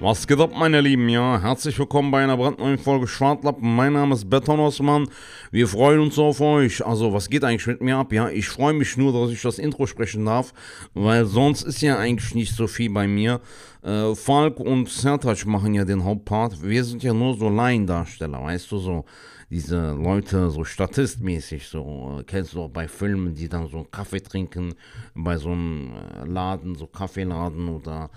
[0.00, 1.08] Was geht ab, meine Lieben?
[1.08, 3.74] Ja, herzlich willkommen bei einer brandneuen Folge Schwartlappen.
[3.74, 5.08] Mein Name ist Beton Osman.
[5.50, 6.86] Wir freuen uns auf euch.
[6.86, 8.12] Also, was geht eigentlich mit mir ab?
[8.12, 10.54] Ja, ich freue mich nur, dass ich das Intro sprechen darf,
[10.94, 13.40] weil sonst ist ja eigentlich nicht so viel bei mir.
[13.82, 16.62] Äh, Falk und Sertac machen ja den Hauptpart.
[16.62, 19.04] Wir sind ja nur so Laiendarsteller, weißt du, so
[19.50, 23.90] diese Leute so statistmäßig, so äh, kennst du auch bei Filmen, die dann so einen
[23.90, 24.74] Kaffee trinken,
[25.14, 28.10] bei so einem äh, Laden, so Kaffeeladen oder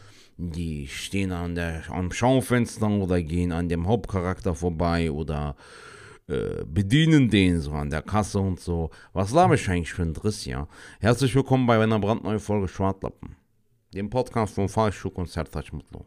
[0.50, 5.56] die stehen an der, am Schaufenster oder gehen an dem Hauptcharakter vorbei oder
[6.28, 8.90] äh, bedienen den so an der Kasse und so.
[9.14, 10.68] Was laber ich eigentlich für ein Driss, ja?
[11.00, 13.36] Herzlich willkommen bei einer brandneuen Folge Schwartlappen,
[13.94, 16.06] dem Podcast von Fallschuh und Sertac Mutlu.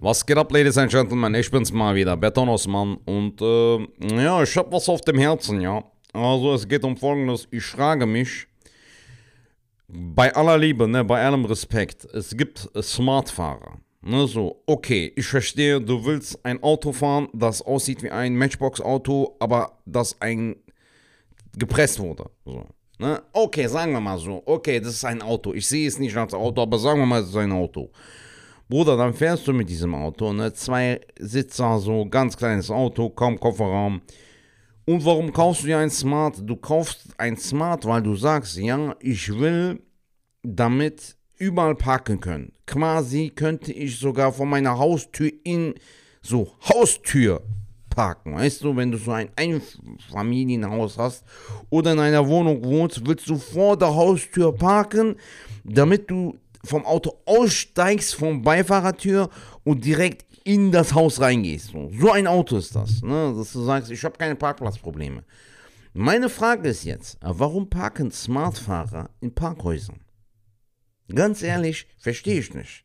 [0.00, 1.34] Was geht ab, Ladies and Gentlemen?
[1.36, 2.96] Ich bin's mal wieder, Beton Osman.
[3.04, 3.78] Und äh,
[4.22, 5.84] ja, ich hab was auf dem Herzen, ja.
[6.12, 7.46] Also, es geht um Folgendes.
[7.50, 8.48] Ich frage mich,
[9.88, 13.78] bei aller Liebe, ne, bei allem Respekt, es gibt Smartfahrer.
[14.02, 19.36] Ne, so, okay, ich verstehe, du willst ein Auto fahren, das aussieht wie ein Matchbox-Auto,
[19.40, 20.56] aber das ein
[21.56, 22.30] gepresst wurde.
[22.44, 22.64] So.
[22.98, 23.22] Ne?
[23.32, 25.54] Okay, sagen wir mal so, okay, das ist ein Auto.
[25.54, 27.90] Ich sehe es nicht als Auto, aber sagen wir mal, es ist ein Auto.
[28.68, 30.52] Bruder, dann fährst du mit diesem Auto, ne?
[30.52, 34.02] Zwei Sitzer, so ganz kleines Auto, kaum Kofferraum.
[34.88, 36.40] Und warum kaufst du dir ein Smart?
[36.46, 39.82] Du kaufst ein Smart, weil du sagst, ja, ich will
[40.42, 42.52] damit überall parken können.
[42.66, 45.74] Quasi könnte ich sogar vor meiner Haustür in
[46.22, 47.42] so Haustür
[47.90, 48.32] parken.
[48.32, 51.22] Weißt du, wenn du so ein Einfamilienhaus hast
[51.68, 55.16] oder in einer Wohnung wohnst, willst du vor der Haustür parken,
[55.64, 59.28] damit du vom Auto aussteigst, vom Beifahrertür
[59.64, 61.72] und direkt in das Haus reingehst.
[62.00, 63.02] So, ein Auto ist das.
[63.02, 63.34] Ne?
[63.36, 65.22] Dass du sagst, ich habe keine Parkplatzprobleme.
[65.92, 70.00] Meine Frage ist jetzt, warum parken Smartfahrer in Parkhäusern?
[71.14, 72.84] Ganz ehrlich, verstehe ich nicht.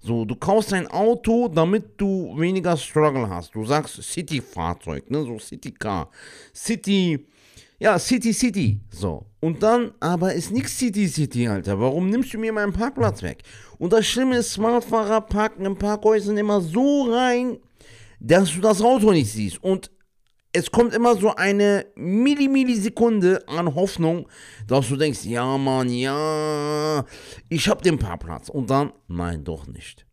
[0.00, 3.56] So, du kaufst ein Auto, damit du weniger Struggle hast.
[3.56, 6.10] Du sagst City-Fahrzeug, ne, so City-Car.
[6.54, 7.26] City,
[7.80, 9.26] ja, City, City, so.
[9.40, 11.80] Und dann, aber ist nix City, City, Alter.
[11.80, 13.42] Warum nimmst du mir meinen Parkplatz weg?
[13.78, 17.58] Und das Schlimme ist, Smartfahrer parken in Parkhäusern immer so rein,
[18.20, 19.64] dass du das Auto nicht siehst.
[19.64, 19.90] Und
[20.52, 24.28] es kommt immer so eine Millimillisekunde an Hoffnung,
[24.66, 27.06] dass du denkst, ja Mann, ja,
[27.48, 28.50] ich hab den Parkplatz.
[28.50, 30.04] Und dann, nein, doch nicht.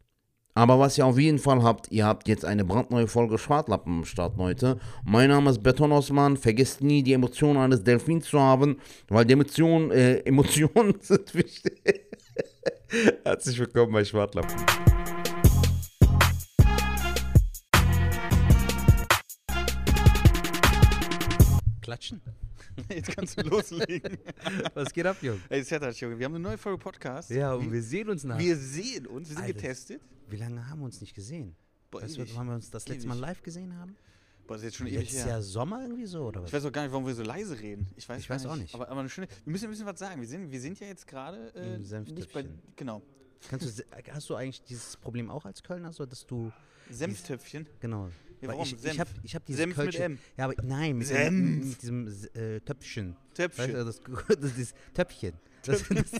[0.57, 4.05] Aber was ihr auf jeden Fall habt, ihr habt jetzt eine brandneue Folge Schwartlappen am
[4.05, 4.79] Start, Leute.
[5.05, 6.35] Mein Name ist Beton Osman.
[6.35, 12.07] Vergesst nie, die Emotionen eines Delfins zu haben, weil die Emotionen, äh, Emotionen sind wichtig.
[13.23, 14.55] Herzlich willkommen bei Schwartlappen.
[21.81, 22.19] Klatschen?
[22.89, 24.17] Jetzt kannst du loslegen.
[24.73, 25.39] Was geht ab, Junge?
[25.49, 27.29] Ey, Sertac, Junge, wir haben eine neue Folge Podcast.
[27.29, 28.39] Ja, und wir sehen uns nach.
[28.39, 29.53] Wir sehen uns, wir sind Alter.
[29.53, 30.01] getestet.
[30.29, 31.55] Wie lange haben wir uns nicht gesehen?
[31.91, 32.35] Boah, Weißt du, ewig.
[32.35, 33.21] wann wir uns das letzte Mal Ewig.
[33.21, 33.95] live gesehen haben?
[34.45, 35.27] Boah, das ist jetzt schon ewig Letztes her.
[35.33, 36.49] Jahr Sommer irgendwie so, oder was?
[36.49, 37.87] Ich weiß auch gar nicht, warum wir so leise reden.
[37.95, 38.73] Ich weiß, Ich weiß auch nicht.
[38.75, 40.21] Aber, aber eine schöne, wir müssen ein bisschen was sagen.
[40.21, 41.77] Wir sind, wir sind ja jetzt gerade äh,
[42.11, 42.45] nicht bei.
[42.75, 43.01] Genau.
[43.49, 46.51] Kannst du, se- hast du eigentlich dieses Problem auch als Kölner, so dass du,
[46.89, 47.67] Senftöpfchen.
[47.79, 48.09] genau.
[48.41, 48.63] Ja, warum?
[48.63, 48.99] Ich, ich Senf.
[48.99, 50.19] habe ich hab dieses Senf mit Kölsche, M.
[50.37, 51.27] Ja, aber nein, mit, Senf.
[51.29, 53.15] dem, mit diesem äh, Töpfchen.
[53.33, 53.73] Töpfchen.
[53.73, 54.01] Weißt du, das,
[54.39, 55.33] das, das Töpfchen.
[55.67, 56.11] Das, das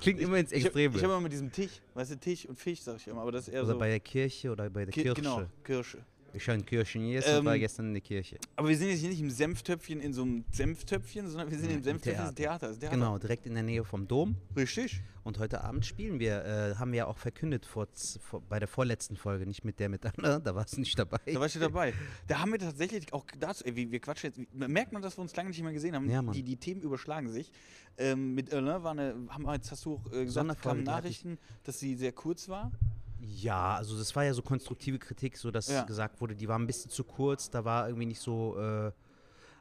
[0.00, 0.94] klingt immer ins Ich habe Extreme.
[0.96, 3.48] hab immer mit diesem Tisch, weißt du, Tisch und Fisch, sag ich immer, aber das
[3.48, 3.78] ist eher oder so.
[3.78, 5.14] bei der Kirche oder bei der Ki- Kirche.
[5.22, 5.98] Genau, Kirsche.
[6.32, 8.38] In Kirchen jetzt Ähm, war gestern in der Kirche.
[8.56, 11.70] Aber wir sind jetzt hier nicht im Senftöpfchen in so einem Senftöpfchen, sondern wir sind
[11.70, 12.34] Ja, im Senftöpfchen, Theater.
[12.34, 12.66] Theater.
[12.68, 12.96] Das ist ein Theater.
[12.96, 14.36] Genau, direkt in der Nähe vom Dom.
[14.56, 15.00] Richtig.
[15.22, 17.88] Und heute Abend spielen wir, äh, haben wir ja auch verkündet vor,
[18.20, 21.18] vor, bei der vorletzten Folge, nicht mit der mit Anna, da warst du nicht dabei.
[21.26, 21.92] Da warst du dabei.
[22.26, 25.22] Da haben wir tatsächlich auch dazu, ey, wir, wir quatschen jetzt, merkt man, dass wir
[25.22, 26.08] uns lange nicht mehr gesehen haben.
[26.08, 27.52] Ja, die, die Themen überschlagen sich.
[27.98, 31.38] Ähm, mit Irne war eine, haben wir jetzt hast du auch äh, gesagt, kamen Nachrichten,
[31.64, 32.72] dass sie sehr kurz war.
[33.22, 35.84] Ja, also das war ja so konstruktive Kritik, so dass Ja.
[35.84, 38.92] gesagt wurde, die war ein bisschen zu kurz, da war irgendwie nicht so, äh,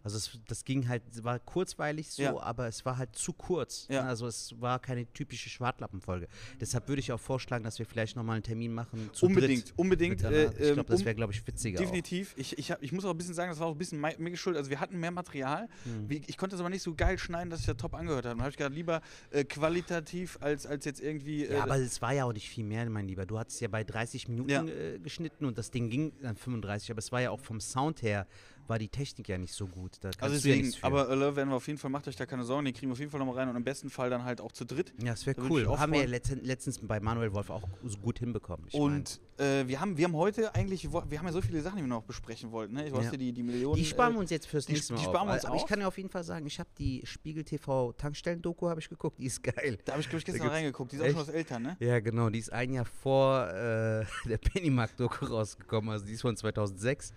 [0.03, 2.39] also es, das ging halt, es war kurzweilig so, Ja.
[2.39, 3.87] aber es war halt zu kurz.
[3.89, 4.03] Ja.
[4.03, 4.09] ne?
[4.09, 6.27] Also es war keine typische Schwartlappenfolge.
[6.59, 9.73] Deshalb würde ich auch vorschlagen, dass wir vielleicht nochmal einen Termin machen zu unbedingt, dritt
[9.77, 10.25] unbedingt.
[10.25, 10.35] Anna.
[10.37, 12.33] äh, ich glaube, ähm, das wäre, glaube ich, witziger Definitiv.
[12.37, 14.31] Ich, ich, hab, ich muss auch ein bisschen sagen, das war auch ein bisschen mir
[14.31, 14.59] geschuldet.
[14.59, 15.67] Also wir hatten mehr Material.
[15.83, 16.09] Hm.
[16.09, 18.35] Wie, ich konnte das aber nicht so geil schneiden, dass ich das top angehört habe.
[18.35, 19.01] Dann habe ich gedacht, lieber
[19.31, 21.45] äh, qualitativ als, als jetzt irgendwie.
[21.45, 23.25] Äh, Ja, aber es war ja auch nicht viel mehr, mein Lieber.
[23.25, 24.63] Du hattest ja bei 30 Minuten Ja.
[24.63, 28.01] äh, geschnitten und das Ding ging dann 35, aber es war ja auch vom Sound
[28.01, 28.27] her
[28.69, 29.97] war die Technik ja nicht so gut.
[30.03, 30.83] Also ja deswegen, für.
[30.85, 32.93] aber Alert werden wir auf jeden Fall, macht euch da keine Sorgen, den kriegen wir
[32.93, 34.93] auf jeden Fall nochmal rein und im besten Fall dann halt auch zu dritt.
[34.99, 35.61] ja, das wäre cool.
[35.61, 38.67] ich auch Haben wir ja letztens bei Manuel Wolf auch so gut hinbekommen.
[38.69, 41.77] Ich Und äh, wir, haben, wir haben heute eigentlich, wir haben ja so viele Sachen,
[41.77, 42.73] die wir noch besprechen wollten.
[42.75, 42.89] Ne?
[42.89, 43.11] Du hast Ja.
[43.11, 43.75] ja die, die Millionen.
[43.75, 45.11] die sparen äh, wir uns jetzt fürs die- nächste Mal die auf.
[45.13, 45.69] sparen wir uns aber ich auf?
[45.69, 49.17] kann ja auf jeden Fall sagen, ich habe die Spiegel TV Tankstellen-Doku habe ich geguckt,
[49.19, 49.79] die ist geil.
[49.85, 50.91] Da habe ich, glaube ich, gestern reingeguckt.
[50.91, 51.17] Die ist auch Echt?
[51.17, 51.77] schon was älter, ne?
[51.79, 56.35] Ja, genau, die ist ein Jahr vor äh, der Pennymark-Doku rausgekommen, also die ist von
[56.37, 57.13] 2006.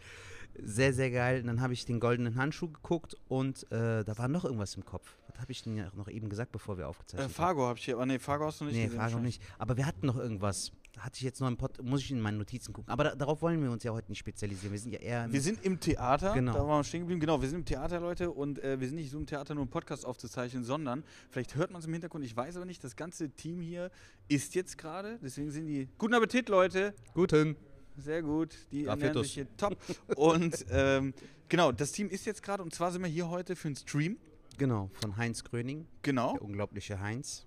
[0.60, 1.40] Sehr, sehr geil.
[1.40, 4.84] Und dann habe ich den goldenen Handschuh geguckt und äh, da war noch irgendwas im
[4.84, 5.16] Kopf.
[5.28, 7.34] Was habe ich denn ja noch eben gesagt, bevor wir Äh, aufgezeichnet haben?
[7.34, 8.96] Fargo habe ich hier, aber nee, Fargo hast du nicht Nee, gesehen.
[8.98, 9.38] Noch wahrscheinlich.
[9.40, 9.50] nicht.
[9.58, 10.72] Aber wir hatten noch irgendwas.
[10.98, 12.92] Hatte ich jetzt noch im Pod, muss ich in meinen Notizen gucken.
[12.92, 14.72] Aber da, darauf wollen wir uns ja heute nicht spezialisieren.
[14.72, 15.32] Wir sind ja eher.
[15.32, 16.52] Wir sind im Theater, Genau.
[16.52, 17.18] da waren wir stehen geblieben.
[17.20, 19.62] Genau, wir sind im Theater, Leute, und äh, wir sind nicht so im Theater, nur
[19.62, 22.94] einen Podcast aufzuzeichnen, sondern, vielleicht hört man es im Hintergrund, ich weiß aber nicht, das
[22.94, 23.90] ganze Team hier
[24.28, 25.88] ist jetzt gerade, deswegen sind die.
[25.96, 26.92] Guten Appetit, Leute!
[27.14, 27.56] Guten.
[27.96, 29.76] Sehr gut, die ernähren sich hier top.
[30.16, 31.14] und ähm,
[31.48, 34.16] genau, das Team ist jetzt gerade, und zwar sind wir hier heute für einen Stream.
[34.58, 36.32] Genau, von Heinz Gröning, Genau.
[36.32, 37.46] der unglaubliche Heinz.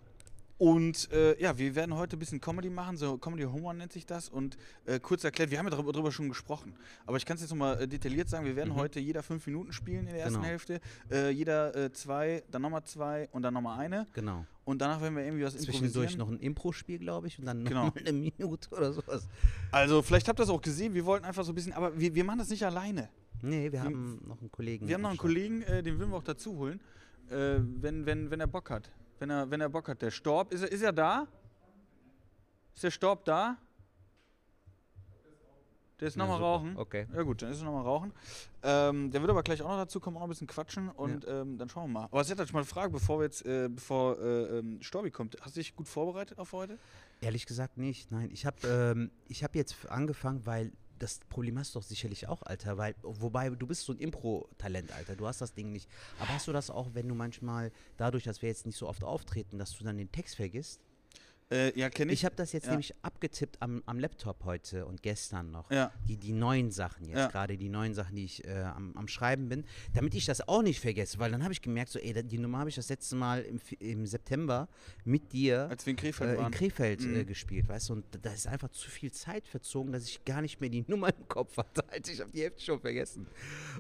[0.57, 4.06] Und äh, ja, wir werden heute ein bisschen Comedy machen, so Comedy Humor nennt sich
[4.06, 4.30] das.
[4.30, 4.56] Und
[4.86, 6.74] äh, kurz erklärt, wir haben ja darüber, darüber schon gesprochen.
[7.06, 8.78] Aber ich kann es jetzt nochmal äh, detailliert sagen, wir werden Mhm.
[8.78, 10.46] heute jeder fünf Minuten spielen in der ersten Genau.
[10.48, 10.80] Hälfte.
[11.12, 14.06] Äh, jeder äh, zwei, dann nochmal zwei und dann nochmal eine.
[14.13, 14.46] Genau.
[14.63, 17.88] Und danach werden wir irgendwie was Zwischendurch noch ein Impro-Spiel, glaube ich, und dann Genau.
[17.88, 19.28] noch mal eine Minute oder sowas.
[19.72, 22.16] Also vielleicht habt ihr das auch gesehen, wir wollten einfach so ein bisschen, aber wir,
[22.16, 23.10] wir machen das nicht alleine.
[23.42, 24.88] Nee, wir haben noch einen Kollegen.
[24.88, 25.18] Wir haben noch einen.
[25.19, 26.80] Kollegen, äh, den würden wir auch dazu holen,
[27.30, 28.90] äh, wenn, wenn, wenn er Bock hat.
[29.19, 30.01] Wenn er, wenn er Bock hat.
[30.01, 31.27] Der Storb, ist er, ist er da?
[32.73, 33.57] Ist der Storb da?
[36.00, 36.75] Der ist nochmal rauchen.
[36.75, 37.07] Okay.
[37.13, 38.12] Ja gut, dann ist er nochmal rauchen.
[38.63, 41.25] Ähm, der wird aber gleich auch noch dazu kommen, auch noch ein bisschen quatschen und
[41.27, 42.06] ähm, dann schauen wir mal.
[42.06, 45.09] Aber jetzt hätte ich mal eine Frage, bevor wir jetzt, äh, bevor äh, ähm, Storbi
[45.09, 45.38] kommt.
[45.39, 46.77] Hast du dich gut vorbereitet auf heute?
[47.21, 48.11] Ehrlich gesagt nicht.
[48.11, 52.27] Nein, ich habe ähm, ich hab jetzt angefangen, weil das Problem hast du doch sicherlich
[52.27, 52.77] auch, Alter.
[52.77, 55.15] Weil, wobei du bist so ein Impro-Talent, Alter.
[55.15, 55.89] Du hast das Ding nicht.
[56.19, 59.03] Aber hast du das auch, wenn du manchmal, dadurch, dass wir jetzt nicht so oft
[59.03, 60.81] auftreten, dass du dann den Text vergisst?
[61.56, 62.19] Äh, ja, kenne ich.
[62.19, 62.72] Ich habe das jetzt Ja.
[62.72, 65.72] nämlich abgetippt am, am Laptop heute und gestern noch.
[65.72, 65.92] Ja.
[66.07, 67.28] Die, die neuen Sachen jetzt, Ja.
[67.28, 69.63] gerade die neuen Sachen, die ich äh, am, am Schreiben bin,
[69.94, 72.60] damit ich das auch nicht vergesse, weil dann habe ich gemerkt, so, ey, die Nummer
[72.60, 74.68] habe ich das letzte Mal im, im September
[75.06, 76.52] mit dir Als wir in Krefeld äh, in.
[76.52, 77.25] Krefeld äh, Mhm.
[77.25, 80.60] gespielt, weißt du, und da ist einfach zu viel Zeit verzogen, dass ich gar nicht
[80.60, 81.84] mehr die Nummer im Kopf hatte.
[82.10, 83.28] Ich habe die Hälfte schon vergessen.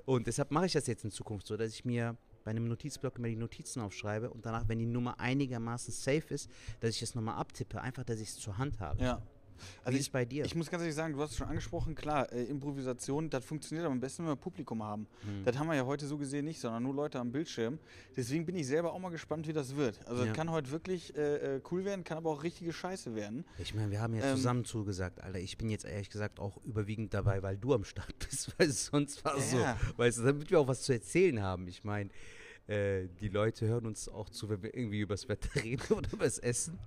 [0.05, 3.17] Und deshalb mache ich das jetzt in Zukunft so, dass ich mir bei einem Notizblock
[3.17, 6.49] immer die Notizen aufschreibe und danach, wenn die Nummer einigermaßen safe ist,
[6.79, 9.03] dass ich das nochmal abtippe, einfach, dass ich es zur Hand habe.
[9.03, 9.21] ja.
[9.57, 10.45] Wie Also ist ich, es bei dir?
[10.45, 13.85] Ich muss ganz ehrlich sagen, du hast es schon angesprochen, klar, äh, Improvisation, das funktioniert
[13.85, 15.07] aber am besten, wenn wir Publikum haben.
[15.21, 15.43] Hm.
[15.45, 17.79] Das haben wir ja heute so gesehen nicht, sondern nur Leute am Bildschirm.
[18.15, 19.99] Deswegen bin ich selber auch mal gespannt, wie das wird.
[20.07, 20.31] Also Ja.
[20.31, 23.45] es kann heute wirklich äh, äh, cool werden, kann aber auch richtige Scheiße werden.
[23.57, 25.39] Ich meine, wir haben ja Ähm, zusammen zugesagt, Alter.
[25.39, 28.85] Ich bin jetzt ehrlich gesagt auch überwiegend dabei, weil du am Start bist, weil es
[28.87, 29.57] sonst war so.
[29.57, 29.77] Ja.
[29.97, 31.67] Weißt du, damit wir auch was zu erzählen haben.
[31.67, 32.09] Ich meine,
[32.67, 36.39] äh, die Leute hören uns auch zu, wenn wir irgendwie übers Wetter reden oder übers
[36.39, 36.79] Essen.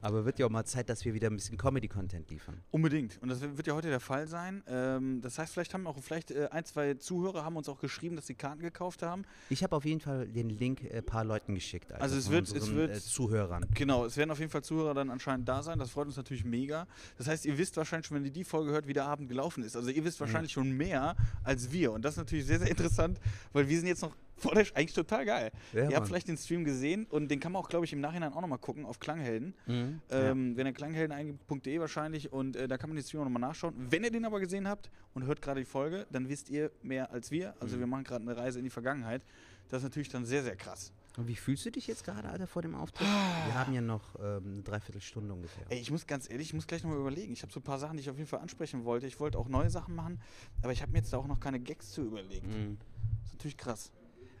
[0.00, 2.60] Aber wird ja auch mal Zeit, dass wir wieder ein bisschen Comedy-Content liefern.
[2.70, 3.18] Unbedingt.
[3.20, 4.62] Und das wird ja heute der Fall sein.
[4.68, 8.14] Ähm, das heißt, vielleicht haben auch vielleicht äh, ein, zwei Zuhörer haben uns auch geschrieben,
[8.16, 9.22] dass sie Karten gekauft haben.
[9.50, 11.90] Ich habe auf jeden Fall den Link ein äh, paar Leuten geschickt.
[11.90, 13.66] Alter, Also es wird- es unseren, wird- Äh, Zuhörern.
[13.74, 15.78] Genau, es werden auf jeden Fall Zuhörer dann anscheinend da sein.
[15.78, 16.86] Das freut uns natürlich mega.
[17.16, 19.64] Das heißt, ihr wisst wahrscheinlich schon, wenn ihr die Folge hört, wie der Abend gelaufen
[19.64, 19.74] ist.
[19.76, 21.92] Also ihr wisst wahrscheinlich schon mehr als wir.
[21.92, 23.18] Und das ist natürlich sehr, sehr interessant,
[23.52, 24.64] weil wir sind jetzt noch vor der...
[24.66, 25.50] Sch- Eigentlich total geil.
[25.72, 28.00] Ja, ihr habt vielleicht den Stream gesehen und den kann man auch, glaube ich, im
[28.00, 29.54] Nachhinein auch nochmal gucken auf Klanghelden.
[29.66, 30.00] Mhm.
[30.10, 33.40] Ähm, Wenn ihr Klanghelden eingibt.de wahrscheinlich und äh, da kann man den Stream auch nochmal
[33.42, 33.74] nachschauen.
[33.90, 37.10] Wenn ihr den aber gesehen habt und hört gerade die Folge, dann wisst ihr mehr
[37.10, 37.54] als wir.
[37.60, 37.80] Also Mhm.
[37.80, 39.24] wir machen gerade eine Reise in die Vergangenheit.
[39.68, 40.92] Das ist natürlich dann sehr, sehr krass.
[41.18, 43.06] Und wie fühlst du dich jetzt gerade, Alter, vor dem Auftritt?
[43.06, 45.64] wir haben ja noch ähm, eine Dreiviertelstunde ungefähr.
[45.68, 47.32] Ey, ich muss ganz ehrlich, ich muss gleich nochmal überlegen.
[47.32, 49.06] Ich habe so ein paar Sachen, die ich auf jeden Fall ansprechen wollte.
[49.08, 50.20] Ich wollte auch neue Sachen machen,
[50.62, 52.46] aber ich habe mir jetzt da auch noch keine Gags zu überlegt.
[52.46, 52.78] Mhm.
[53.20, 53.90] Das ist natürlich krass.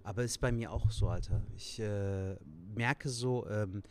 [0.08, 1.42] Aber ist bei mir auch so, Alter.
[1.54, 2.34] Ich äh,
[2.74, 3.82] merke so, ähm,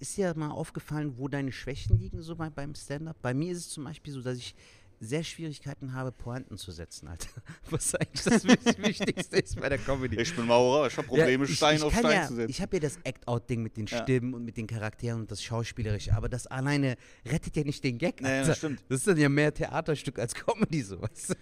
[0.00, 3.16] ist dir mal aufgefallen, wo deine Schwächen liegen, so bei, beim Stand-up?
[3.22, 4.54] Bei mir ist es zum Beispiel so, dass ich
[5.02, 7.28] sehr Schwierigkeiten habe, Pointen zu setzen, Alter.
[7.70, 10.16] Was eigentlich das Wich- Wichtigste ist bei der Comedy.
[10.16, 13.76] bin Maurer, ich habe Ja, ich, ich kann ja, Ich habe ja das Act-Out-Ding mit
[13.76, 14.02] den Ja.
[14.02, 17.98] Stimmen und mit den Charakteren und das Schauspielerische, aber das alleine rettet ja nicht den
[17.98, 18.20] Gag.
[18.22, 18.54] Nee, das Alter.
[18.58, 18.84] stimmt.
[18.88, 21.34] Das ist dann ja mehr Theaterstück als Comedy, so weißt du?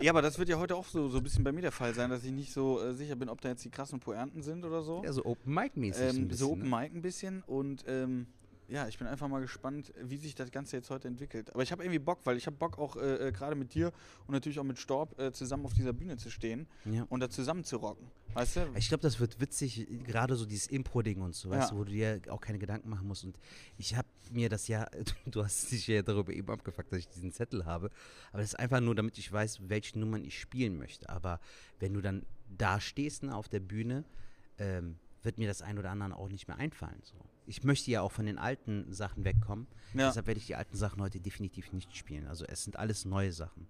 [0.00, 1.94] Ja, aber das wird ja heute auch so, so ein bisschen bei mir der Fall
[1.94, 4.64] sein, dass ich nicht so äh, sicher bin, ob da jetzt die krassen Pointen sind
[4.64, 5.02] oder so.
[5.04, 6.02] Ja, so Open-Mic-mäßig.
[6.02, 6.76] ein ähm, bisschen, so Open ne?
[6.76, 8.26] Mic ein bisschen und ähm,
[8.68, 11.52] ja, ich bin einfach mal gespannt, wie sich das Ganze jetzt heute entwickelt.
[11.52, 13.92] Aber ich habe irgendwie Bock, weil ich habe Bock auch äh, äh, gerade mit dir
[14.26, 17.04] und natürlich auch mit Storb äh, zusammen auf dieser Bühne zu stehen Ja.
[17.10, 18.06] und da zusammen zu rocken.
[18.32, 18.60] Weißt du?
[18.76, 21.74] Ich glaube, das wird witzig, gerade so dieses Impro-Ding und so, weißt Ja.
[21.74, 23.24] du, wo du dir auch keine Gedanken machen musst.
[23.24, 23.38] Und
[23.78, 24.86] ich habe mir das ja,
[25.26, 27.90] du hast dich ja darüber eben abgefuckt, dass ich diesen Zettel habe.
[28.32, 31.08] Aber das ist einfach nur, damit ich weiß, welche Nummern ich spielen möchte.
[31.10, 31.38] Aber
[31.78, 34.04] wenn du dann da stehst ne, auf der Bühne,
[34.58, 37.00] ähm, wird mir das ein oder andere auch nicht mehr einfallen.
[37.02, 37.14] So.
[37.46, 39.66] Ich möchte ja auch von den alten Sachen wegkommen.
[39.94, 40.08] Ja.
[40.08, 42.26] Deshalb werde ich die alten Sachen heute definitiv nicht spielen.
[42.26, 43.66] Also es sind alles neue Sachen.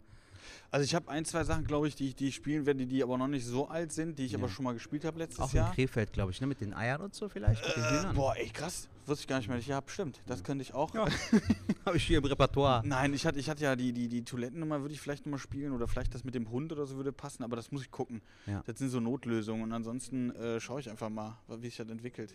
[0.71, 3.03] Also ich habe ein, zwei Sachen, glaube ich, die, ich- die ich spielen werde, die
[3.03, 4.39] aber noch nicht so alt sind, die ich Ja.
[4.39, 5.75] aber schon mal gespielt habe letztes Auch in Jahr.
[5.75, 6.47] Krefeld, glaube ich, ne?
[6.47, 8.89] mit den Eiern und so vielleicht, Äh, boah, echt krass.
[9.07, 9.59] Wusste ich gar nicht mehr.
[9.59, 10.21] Ja, stimmt.
[10.27, 10.93] Das könnte ich auch.
[11.87, 12.87] Habe ich hier im Repertoire.
[12.87, 15.73] Nein, ich hatte, ich hatte ja die, die, die Toilettennummer, würde ich vielleicht nochmal spielen
[15.73, 18.21] oder vielleicht das mit dem Hund oder so würde passen, aber das muss ich gucken.
[18.47, 18.63] Ja.
[18.67, 22.35] Das sind so Notlösungen und ansonsten äh, schaue ich einfach mal, wie sich das entwickelt.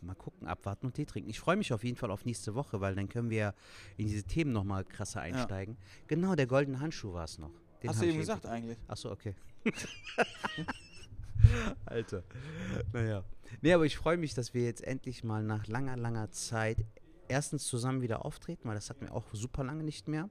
[0.00, 1.30] Ja, mal gucken, abwarten und Tee trinken.
[1.30, 3.54] Ich freue mich auf jeden Fall auf nächste Woche, weil dann können wir
[3.96, 5.76] in diese Themen nochmal krasser einsteigen.
[6.06, 7.52] Genau, der goldene Handschuh war es noch.
[7.82, 8.78] Den Hast du eben gesagt eigentlich?
[8.88, 9.34] Achso, okay.
[11.86, 12.22] Alter.
[12.92, 13.24] Naja.
[13.62, 16.84] Nee, aber ich freue mich, dass wir jetzt endlich mal nach langer, langer Zeit
[17.28, 20.28] erstens zusammen wieder auftreten, weil das hatten wir auch super lange nicht mehr.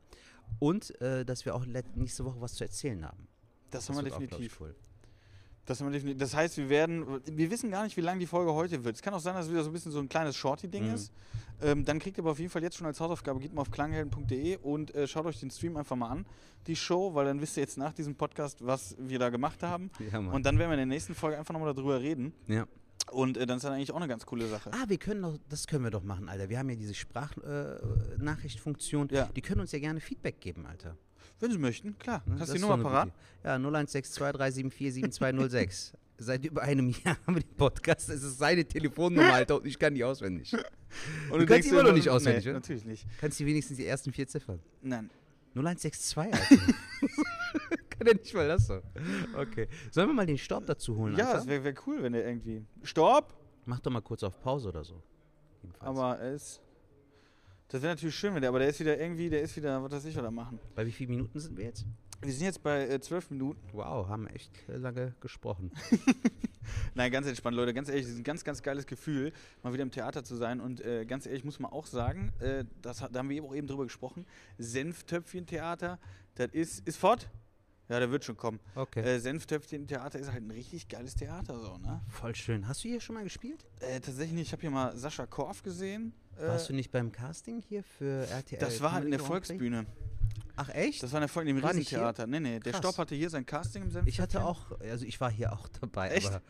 [0.60, 3.28] Und äh, dass wir auch nächste Woche was zu erzählen haben.
[3.72, 4.62] Das, haben wir wird auch, glaub ich, definitiv.
[4.62, 4.76] cool.
[5.66, 5.84] Das,
[6.18, 8.96] das heißt, wir werden, wir wissen gar nicht, wie lang die Folge heute wird.
[8.96, 10.94] Es kann auch sein, dass es wieder so ein bisschen so ein kleines Shorty-Ding Mhm.
[10.96, 11.12] ist.
[11.62, 13.70] Ähm, dann kriegt ihr aber auf jeden Fall jetzt schon als Hausaufgabe, geht mal auf
[13.70, 16.26] klanghelden.de und äh, schaut euch den Stream einfach mal an,
[16.68, 19.92] die Show, weil dann wisst ihr jetzt nach diesem Podcast, was wir da gemacht haben.
[20.12, 20.18] Ja.
[20.20, 22.34] Und dann werden wir in der nächsten Folge einfach nochmal darüber reden.
[22.48, 22.66] ja.
[23.12, 24.70] Und äh, dann ist das eigentlich auch eine ganz coole Sache.
[24.72, 26.48] Ah, wir können doch, das können wir doch machen, Alter.
[26.50, 29.08] Wir haben ja diese Sprachnachrichtfunktion.
[29.12, 29.26] Ja.
[29.36, 30.96] Die können uns ja gerne Feedback geben, Alter.
[31.40, 32.22] Wenn Sie möchten, klar.
[32.26, 32.36] Ne?
[32.40, 33.10] Hast du die Nummer parat?
[33.44, 35.94] Ja, 016237477206.
[36.22, 38.10] Seit über einem Jahr haben wir den Podcast.
[38.10, 40.52] Es ist seine Telefonnummer, Alter, und ich kann die auswendig.
[40.54, 40.68] Und Du
[41.38, 42.60] kannst denkst die immer noch nicht auswendig, nee, oder?
[42.60, 43.08] natürlich nicht.
[43.22, 44.60] Kannst du wenigstens die ersten vier Ziffern?
[44.82, 45.10] Nein.
[45.56, 46.38] 0162, Alter.
[47.90, 48.82] kann er nicht mal das so.
[49.38, 49.70] Okay.
[49.92, 51.38] Sollen wir mal den Staub dazu holen, Ja, Alter?
[51.38, 52.66] das wäre wär cool, wenn der irgendwie.
[52.84, 53.34] Stopp!
[53.66, 55.02] Mach doch mal kurz auf Pause oder so.
[55.64, 55.90] Jedenfalls.
[55.90, 56.60] Aber er ist.
[57.70, 59.92] Das wäre natürlich schön, wenn der, aber der ist wieder irgendwie, der ist wieder, was
[59.92, 60.60] weiß ich, was er machen.
[60.74, 61.86] Bei wie vielen Minuten sind wir jetzt?
[62.20, 63.62] Wir sind jetzt bei äh, zwölf Minuten.
[63.74, 65.72] Wow, haben echt lange gesprochen.
[66.96, 67.76] Nein, ganz entspannt, Leute.
[67.76, 70.62] Ganz ehrlich, es ist ein ganz, ganz geiles Gefühl, mal wieder im Theater zu sein.
[70.62, 73.56] Und äh, ganz ehrlich, muss man auch sagen, äh, das, da haben wir eben auch
[73.56, 74.26] eben drüber gesprochen.
[74.58, 76.00] Senftöpfchen-Theater,
[76.36, 76.88] das ist.
[76.88, 77.30] Ist fort?
[77.90, 78.60] Ja, der wird schon kommen.
[78.76, 79.02] Okay.
[79.02, 82.02] Äh, Senftöpfchen-Theater ist halt ein richtig geiles Theater, so, ne?
[82.08, 82.68] Voll schön.
[82.68, 83.66] Hast du hier schon mal gespielt?
[83.80, 84.48] Äh, tatsächlich nicht.
[84.48, 86.14] Ich habe hier mal Sascha Korf gesehen.
[86.38, 88.60] Äh, Warst du nicht beim Casting hier für RTL?
[88.60, 89.20] das war halt in der?
[89.20, 89.88] Volksbühne.
[90.56, 91.02] Ach echt?
[91.02, 91.58] Das war in der Folge im?
[91.58, 92.28] Riesentheater.
[92.28, 92.82] Nee, nee, der Krass.
[92.82, 94.14] Stopp hatte hier sein Casting im Senftöpfchen.
[94.14, 96.28] ich hatte auch, also ich war hier auch dabei, Echt?
[96.28, 96.42] aber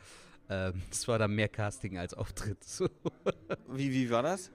[0.50, 2.64] ähm, es war dann mehr Casting als Auftritt.
[2.64, 2.90] So.
[3.70, 4.52] Wie, wie war das?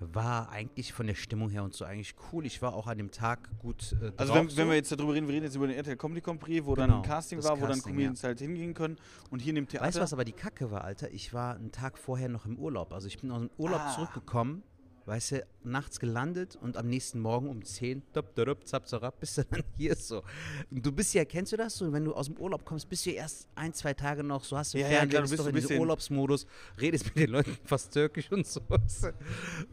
[0.00, 2.46] War eigentlich von der Stimmung her und so eigentlich cool.
[2.46, 4.56] Ich war auch an dem Tag gut äh, Also wenn, so.
[4.56, 6.88] wenn wir jetzt darüber reden, wir reden jetzt über den RTL Comedy Prix, wo dann
[6.90, 8.96] Genau, ein Casting war, wo dann Casting, Comedians halt hingehen können.
[9.30, 9.86] Und hier in dem Theater.
[9.86, 11.10] Weißt du, was aber die Kacke war, Alter?
[11.10, 12.92] Ich war einen Tag vorher noch im Urlaub.
[12.92, 13.94] Also ich bin aus dem Urlaub Ah.
[13.94, 14.62] zurückgekommen,
[15.08, 19.38] weißt du, nachts gelandet und am nächsten Morgen um 10, dup, dup, zap, zarab, bist
[19.38, 20.22] du dann hier so.
[20.70, 21.90] Und du bist ja, kennst du das so?
[21.92, 24.56] Wenn du aus dem Urlaub kommst, bist du ja erst ein, zwei Tage noch, so
[24.56, 26.46] hast du Ja, ja, Fernsehen, klar, du bist doch in diesem Urlaubsmodus,
[26.78, 28.60] redest mit den Leuten fast türkisch und so.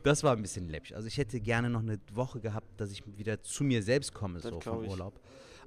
[0.04, 0.94] Das war ein bisschen läppisch.
[0.94, 4.39] Also ich hätte gerne noch eine Woche gehabt, dass ich wieder zu mir selbst komme,
[4.39, 4.89] Das so vom ich.
[4.89, 5.20] Urlaub.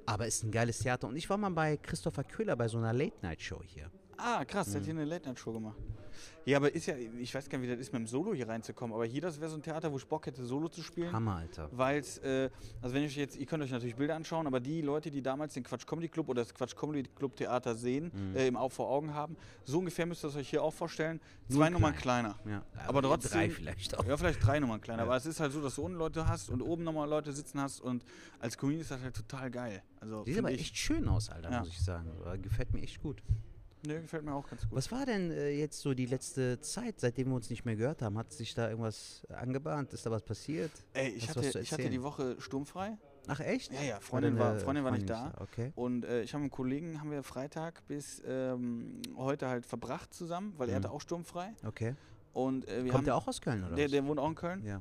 [0.07, 1.07] Aber es ist ein geiles Theater.
[1.07, 3.91] Und ich war mal bei Christopher Köhler bei so einer Late-Night-Show hier.
[4.19, 4.73] Ah, krass, Mhm.
[4.73, 5.77] der hat hier eine Late-Night-Show gemacht.
[6.45, 8.49] Ja, aber ist ja, ich weiß gar nicht, wie das ist, mit dem Solo hier
[8.49, 8.95] reinzukommen.
[8.95, 11.13] Aber hier, das wäre so ein Theater, wo ich Bock hätte, Solo zu spielen.
[11.13, 11.69] Hammer, Alter.
[11.71, 14.81] Weil es, äh, also wenn ich jetzt, ihr könnt euch natürlich Bilder anschauen, aber die
[14.81, 18.37] Leute, die damals den Quatsch Comedy Club oder das Quatsch Comedy Club Theater sehen, Mhm.
[18.37, 21.21] äh, im Au vor Augen haben, so ungefähr müsst ihr es euch hier auch vorstellen.
[21.49, 22.33] Zwei Nur Nummern klein.
[22.45, 22.63] kleiner.
[22.75, 24.05] Ja, Aber die trotzdem- Drei vielleicht auch.
[24.07, 25.07] Ja, vielleicht drei Nummern kleiner, Ja.
[25.07, 27.61] aber es ist halt so, dass du unten Leute hast und oben nochmal Leute sitzen
[27.61, 28.05] hast und
[28.41, 29.83] als Comedian ist das halt total geil.
[30.01, 31.59] Also Sieht aber ich, echt schön aus, Alter, Ja.
[31.61, 32.11] muss ich sagen.
[32.27, 33.23] Äh, Gefällt mir echt gut.
[33.87, 34.73] Ne, gefällt mir auch ganz gut.
[34.76, 38.02] Was war denn äh, jetzt so die letzte Zeit, seitdem wir uns nicht mehr gehört
[38.02, 38.18] haben?
[38.18, 39.92] Hat sich da irgendwas angebahnt?
[39.92, 40.70] Ist da was passiert?
[40.94, 42.97] Ey, ich hatte, ich hatte die Woche sturmfrei
[43.30, 43.73] Ach echt?
[43.75, 45.35] Ja, ja, Freundin war- Freundin war nicht da.
[45.38, 45.73] Okay.
[45.75, 50.14] und äh, ich habe mit einem Kollegen, haben wir Freitag bis ähm, heute halt verbracht
[50.14, 50.85] zusammen, weil er Mhm.
[50.85, 51.52] hatte auch sturmfrei.
[51.66, 51.94] Okay.
[52.32, 53.76] Und äh, wir Kommt haben, der auch aus Köln, oder?
[53.76, 54.64] der, der wohnt auch in Köln.
[54.64, 54.80] ja.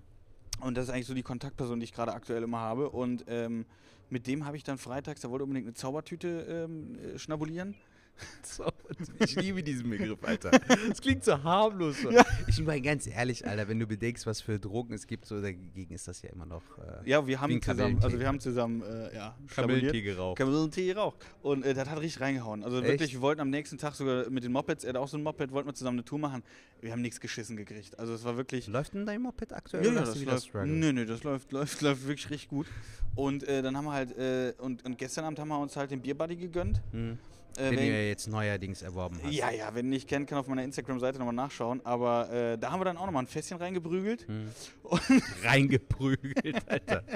[0.62, 2.90] Und das ist eigentlich so die Kontaktperson, die ich gerade aktuell immer habe.
[2.90, 3.66] Und ähm,
[4.10, 6.28] mit dem habe ich dann freitags, der wollte unbedingt eine Zaubertüte
[6.68, 7.76] ähm, äh, schnabulieren.
[9.20, 10.52] Ich liebe diesen Begriff, Alter.
[10.88, 12.02] Das klingt so harmlos.
[12.02, 12.10] So.
[12.48, 15.94] Ich meine, ganz ehrlich, Alter, wenn du bedenkst, was für Drogen es gibt, so dagegen
[15.94, 16.64] ist das ja immer noch.
[16.78, 20.38] Äh, Ja, wir haben zusammen, also wir haben zusammen, äh, ja, Kamillentee geraucht.
[20.38, 21.18] Kamillentee geraucht.
[21.42, 22.64] Und äh, das hat richtig reingehauen.
[22.64, 22.88] Also Echt?
[22.88, 25.24] wirklich, wir wollten am nächsten Tag sogar mit den Mopeds, er hat auch so ein
[25.24, 26.44] Moped, wollten wir zusammen eine Tour machen.
[26.82, 27.98] Wir haben nichts geschissen gekriegt.
[28.00, 28.68] Also es war wirklich.
[28.68, 29.86] Läuft denn dein Moped aktuell?
[29.86, 30.68] Ja, ja, du das läuft.
[30.68, 32.68] Nee, nee, das läuft, läuft, läuft wirklich richtig gut.
[33.16, 35.92] Und äh, dann haben wir halt, äh, und, und gestern Abend haben wir uns halt
[35.92, 36.82] den Bierbuddy gegönnt.
[36.92, 37.18] Hm.
[37.58, 39.34] Äh, Den wen- du ja jetzt neuerdings erworben hast.
[39.34, 41.82] ja, ja, wer ihn nicht kennt, kann auf meiner Instagram-Seite nochmal nachschauen.
[41.86, 44.28] Aber äh, da haben wir dann auch nochmal ein Fässchen reingeprügelt.
[44.28, 44.50] Hm.
[45.44, 47.04] Reingeprügelt, Alter.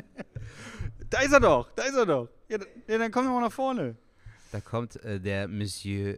[1.09, 2.29] Da ist er doch, da ist er doch.
[2.47, 2.57] Ja,
[2.87, 3.95] ja dann komm doch mal nach vorne.
[4.53, 6.17] Da kommt äh, der Monsieur.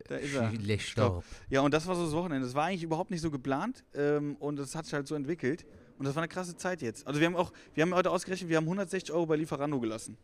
[0.61, 1.23] Lestorp.
[1.49, 2.45] Ja, und das war so das Wochenende.
[2.45, 5.65] Das war eigentlich überhaupt nicht so geplant ähm, und das hat sich halt so entwickelt.
[5.97, 7.07] Und das war eine krasse Zeit jetzt.
[7.07, 10.15] Also wir haben auch, wir haben heute ausgerechnet, wir haben 160 Euro bei Lieferando gelassen.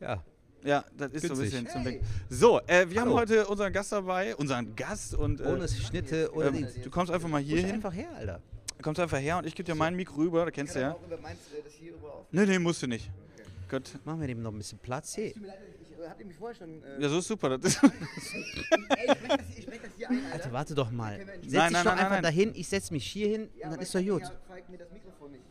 [0.00, 0.22] Ja.
[0.64, 1.62] Ja, das ist so ein Günstig.
[1.64, 2.00] bisschen zum Weg.
[2.30, 3.18] So, äh, wir haben Hallo.
[3.20, 7.28] heute unseren Gast dabei, unseren Gast und äh, Ohne Schnitte, ohne ähm, du kommst einfach
[7.28, 7.72] mal hier hin.
[7.74, 8.40] einfach her, Alter.
[8.82, 10.96] Kommst einfach her und ich gebe dir mein Mikro rüber, da kennst du ja.
[12.32, 13.10] Nee, nee, musst du nicht.
[13.70, 13.82] Gut.
[14.04, 15.16] Machen wir dem noch ein bisschen Platz.
[15.16, 16.82] Hey, Ich hatte mich vorher schon.
[16.82, 17.56] Äh, Ja, so ist super.
[17.58, 20.32] Das ist ey, ich das, ich das hier ein, Alter.
[20.34, 21.16] Alter, warte doch mal.
[21.18, 22.22] Nein, Setz nein, dich nein, doch nein, einfach nein.
[22.22, 24.22] dahin, ich setz mich hier hin und dann ist doch gut.
[24.22, 24.30] Ja,
[24.68, 25.43] mir das Mikrofon nicht.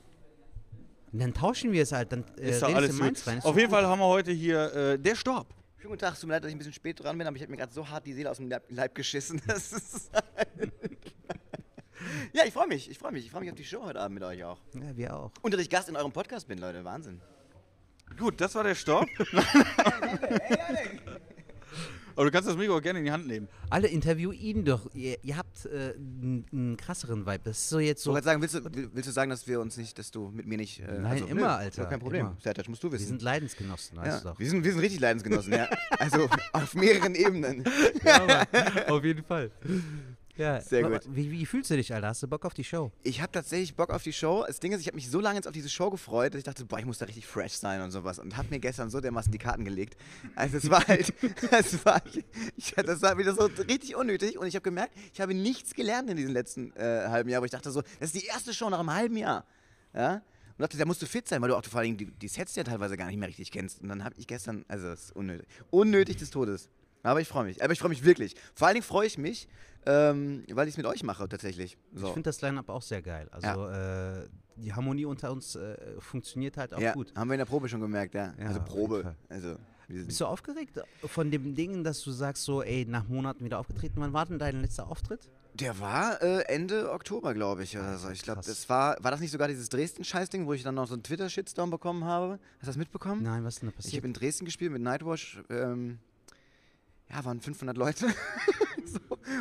[1.13, 3.01] Und dann tauschen wir es halt, dann äh, ist doch alles gut.
[3.01, 3.37] meins rein.
[3.37, 3.77] ist Auf jeden gut.
[3.77, 5.47] Fall haben wir heute hier äh, der Storb.
[5.77, 7.35] Schönen guten Tag, es tut mir leid, dass ich ein bisschen spät dran bin, aber
[7.35, 9.39] ich habe mir gerade so hart die Seele aus dem Leib, Leib geschissen.
[9.47, 10.09] Das ist
[12.33, 13.25] ja, ich freue mich, ich freue mich.
[13.25, 14.59] Ich freue mich auf die Show heute Abend mit euch auch.
[14.73, 15.31] Ja, wir auch.
[15.43, 17.21] Und dass ich Gast in eurem Podcast bin, Leute, Wahnsinn.
[18.17, 19.07] Gut, das war der Storb.
[22.15, 23.47] Aber du kannst das Mikro auch gerne in die Hand nehmen.
[23.69, 24.89] Alle interview ihn doch.
[24.93, 27.41] Ihr, ihr habt äh, einen krasseren Vibe.
[27.45, 28.11] Das ist so jetzt Ich so.
[28.11, 30.45] wollte gerade sagen, willst du, willst du sagen, dass wir uns nicht, dass du mit
[30.47, 30.79] mir nicht.
[30.79, 32.21] Äh, Nein, immer, nö, Alter, Kein Problem.
[32.27, 32.37] immer.
[32.41, 33.07] Sertac, musst du Wir wissen.
[33.07, 34.39] sind Leidensgenossen, weißt ja, du doch.
[34.39, 35.67] wir, sind, wir sind richtig Leidensgenossen, ja.
[35.99, 37.63] Also auf mehreren Ebenen.
[38.03, 39.51] Ja, Mann, auf jeden Fall.
[40.35, 41.01] Ja, Sehr gut.
[41.07, 42.07] Wie, wie fühlst du dich, Alter?
[42.07, 42.91] Hast du Bock auf die Show?
[43.03, 44.43] Ich habe tatsächlich Bock auf die Show.
[44.47, 46.43] Das Ding ist, ich habe mich so lange jetzt auf diese Show gefreut, dass ich
[46.43, 48.17] dachte, boah, ich muss da richtig fresh sein und sowas.
[48.17, 49.95] Und habe mir gestern so dermaßen die Karten gelegt.
[50.35, 51.13] Also es war halt,
[51.51, 52.01] es war,
[52.57, 54.39] ich, das war wieder so richtig unnötig.
[54.39, 57.37] Und ich habe gemerkt, ich habe nichts gelernt in diesem letzten äh, halben Jahr.
[57.37, 59.45] Aber ich dachte so, das ist die erste Show nach einem halben Jahr.
[59.93, 60.15] Ja?
[60.15, 62.55] Und dachte, da musst du fit sein, weil du auch vor allem die, die Sets
[62.55, 63.81] ja teilweise gar nicht mehr richtig kennst.
[63.81, 65.47] Und dann habe ich gestern, also es ist unnötig.
[65.69, 66.69] Unnötig des Todes.
[67.03, 67.63] Aber ich freue mich.
[67.63, 68.35] Aber ich freue mich wirklich.
[68.55, 69.47] Vor allen Dingen freue ich mich,
[69.85, 71.77] ähm, weil ich es mit euch mache tatsächlich.
[71.93, 72.07] So.
[72.07, 73.27] Ich finde das Line-Up auch sehr geil.
[73.31, 77.13] Also äh, die Harmonie unter uns äh, funktioniert halt auch ja, gut.
[77.15, 78.33] haben wir in der Probe schon gemerkt, ja.
[78.39, 79.15] Ja, also Probe.
[79.29, 79.55] Also,
[79.87, 83.95] Bist du aufgeregt von dem Ding, dass du sagst so, ey, nach Monaten wieder aufgetreten?
[83.97, 85.29] Wann war denn dein letzter Auftritt?
[85.53, 88.09] der war äh, Ende Oktober, glaube ich, oder so.
[88.09, 90.93] Ich glaube, das war, war das nicht sogar dieses Dresden-Scheißding, wo ich dann noch so
[90.93, 92.39] einen Twitter-Shitstorm bekommen habe?
[92.55, 93.21] Hast du das mitbekommen?
[93.23, 94.01] Nein, was ist denn da Ich passiert?
[94.01, 95.43] habe in Dresden gespielt mit Nightwatch.
[95.49, 95.99] Ähm,
[97.09, 98.07] ja, waren 500 Leute.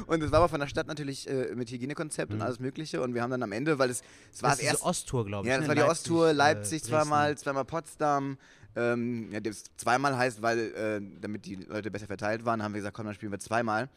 [0.07, 3.03] Und es war aber von der Stadt natürlich äh, mit Hygienekonzept und alles Mögliche.
[3.03, 4.87] Und wir haben dann am Ende, weil es, es war das das erste.
[4.87, 5.51] Osttour, glaube ich.
[5.51, 5.61] Ja, ne?
[5.61, 6.89] das war die Leipzig, Osttour, äh, Leipzig Dresden.
[6.89, 8.39] zweimal, zweimal Potsdam.
[8.75, 12.81] Ähm, ja, das zweimal heißt, weil äh, damit die Leute besser verteilt waren, haben wir
[12.81, 13.89] gesagt, komm, dann spielen wir zweimal.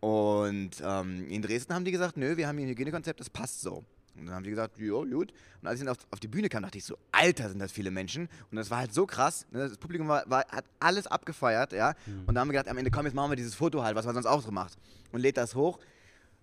[0.00, 3.60] Und ähm, in Dresden haben die gesagt, nö, wir haben hier ein Hygienekonzept, das passt
[3.60, 3.84] so.
[4.16, 5.32] Und dann haben die gesagt, jo, gut.
[5.60, 7.72] Und als ich dann auf, auf die Bühne kam, dachte ich so, Alter, sind das
[7.72, 8.28] viele Menschen.
[8.50, 9.46] Und das war halt so krass.
[9.50, 9.68] Ne?
[9.68, 11.94] Das Publikum war, war, hat alles abgefeiert, ja.
[12.26, 14.04] Und da haben wir gedacht, am Ende, komm, jetzt machen wir dieses Foto halt, was
[14.04, 14.76] man sonst auch so macht.
[15.12, 15.78] Und lädt das hoch.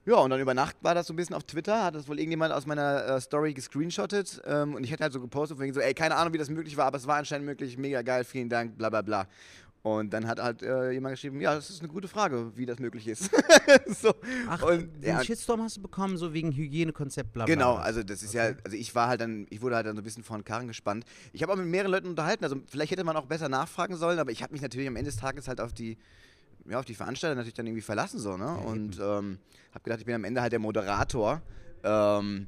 [0.06, 2.18] Ja, und dann über Nacht war das so ein bisschen auf Twitter, hat das wohl
[2.18, 4.42] irgendjemand aus meiner äh, Story gescreenshottet.
[4.46, 6.50] Ähm, und ich hätte halt so gepostet, von wegen so, ey, keine Ahnung, wie das
[6.50, 9.28] möglich war, aber es war anscheinend möglich, mega geil, vielen Dank, bla bla bla.
[9.82, 12.80] Und dann hat halt äh, jemand geschrieben, ja, das ist eine gute Frage, wie das
[12.80, 13.32] möglich ist.
[13.88, 14.14] so.
[14.50, 17.54] Ach, und, den ja, Shitstorm hast du bekommen, so wegen Hygienekonzept, bla bla.
[17.54, 20.02] Genau, also das ist ja, also ich war halt dann, ich wurde halt dann so
[20.02, 21.06] ein bisschen vor den Karren gespannt.
[21.32, 24.20] Ich habe auch mit mehreren Leuten unterhalten, also vielleicht hätte man auch besser nachfragen sollen,
[24.20, 25.98] aber ich habe mich natürlich am Ende des Tages halt auf die,
[26.68, 28.58] ja, auf die Veranstalter natürlich dann irgendwie verlassen so, ne?
[28.58, 29.38] und ähm,
[29.72, 31.42] habe gedacht, ich bin am Ende halt der Moderator.
[31.84, 32.48] Ähm,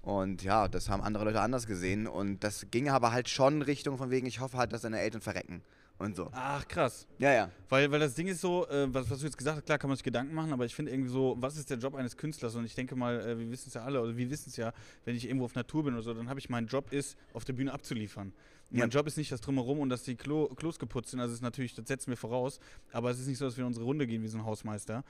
[0.00, 3.98] und ja, das haben andere Leute anders gesehen und das ging aber halt schon Richtung
[3.98, 5.60] von wegen, ich hoffe halt, dass deine Eltern verrecken
[6.00, 6.28] und so.
[6.32, 7.06] Ach, krass.
[7.18, 7.50] Ja, ja.
[7.68, 9.88] Weil, weil das Ding ist so, äh, was, was du jetzt gesagt hast, klar kann
[9.88, 12.56] man sich Gedanken machen, aber ich finde irgendwie so, was ist der Job eines Künstlers?
[12.56, 14.72] Und ich denke mal, äh, wir wissen es ja alle, oder wir wissen es ja,
[15.04, 17.44] wenn ich irgendwo auf Natur bin oder so, dann habe ich meinen Job ist, auf
[17.44, 18.32] der Bühne abzuliefern.
[18.70, 18.84] Und Ja.
[18.84, 21.38] Mein Job ist nicht das Drumherum und dass die Klo, Klos geputzt sind, also es
[21.38, 22.60] ist natürlich, das setzen wir voraus,
[22.92, 25.04] aber es ist nicht so, dass wir in unsere Runde gehen wie so ein Hausmeister.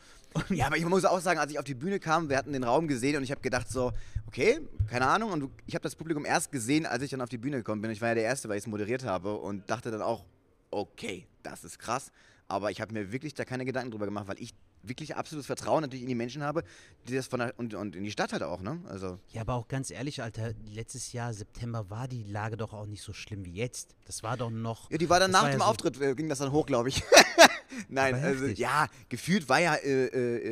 [0.48, 2.64] Ja, aber ich muss auch sagen, als ich auf die Bühne kam, wir hatten den
[2.64, 3.92] Raum gesehen und ich habe gedacht so,
[4.26, 5.30] okay, keine Ahnung.
[5.30, 7.90] Und ich habe das Publikum erst gesehen, als ich dann auf die Bühne gekommen bin.
[7.90, 10.24] Ich war ja der Erste, weil ich es moderiert habe und dachte dann auch,
[10.70, 12.10] okay, das ist krass.
[12.48, 15.82] Aber ich habe mir wirklich da keine Gedanken drüber gemacht, weil ich wirklich absolutes Vertrauen
[15.82, 16.64] natürlich in die Menschen habe,
[17.06, 18.80] die das von der, und, und in die Stadt halt auch, ne?
[18.88, 22.86] Also, Ja, aber auch ganz ehrlich, Alter, letztes Jahr, September, war die Lage doch auch
[22.86, 23.94] nicht so schlimm wie jetzt.
[24.06, 24.90] Das war doch noch.
[24.90, 26.64] ja, die war dann nach war dem ja so- Auftritt, äh, ging das dann hoch,
[26.66, 27.02] glaube ich.
[27.88, 28.58] Nein, Aber also heftig.
[28.58, 30.06] ja, gefühlt war ja äh,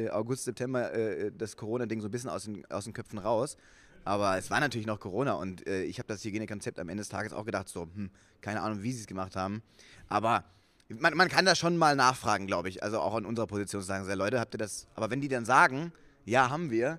[0.04, 3.56] äh, August, September äh, das Corona-Ding so ein bisschen aus den, aus den Köpfen raus.
[4.04, 7.08] Aber es war natürlich noch Corona und äh, ich habe das Hygienekonzept am Ende des
[7.10, 9.62] Tages auch gedacht, so, hm, keine Ahnung, wie sie es gemacht haben.
[10.08, 10.44] Aber
[10.88, 12.82] man, man kann da schon mal nachfragen, glaube ich.
[12.82, 14.86] Also auch in unserer Position zu sagen, so, Leute, habt ihr das.
[14.94, 15.92] Aber wenn die dann sagen,
[16.24, 16.98] ja, haben wir,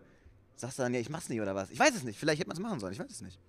[0.56, 1.70] sagst du dann, ja, ich mach's nicht oder was?
[1.72, 2.20] Ich weiß es nicht.
[2.20, 3.40] Vielleicht hätte man es machen sollen, ich weiß es nicht.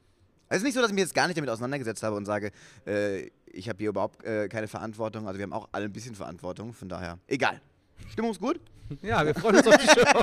[0.49, 2.25] Also es ist nicht so, dass ich mich jetzt gar nicht damit auseinandergesetzt habe und
[2.25, 2.51] sage,
[2.87, 5.27] äh, ich habe hier überhaupt äh, keine Verantwortung.
[5.29, 7.18] Also wir haben auch alle ein bisschen Verantwortung, von daher.
[7.27, 7.61] Egal.
[8.09, 8.61] Stimmung ist gut?
[9.03, 10.23] Ja, wir freuen uns auf die Show.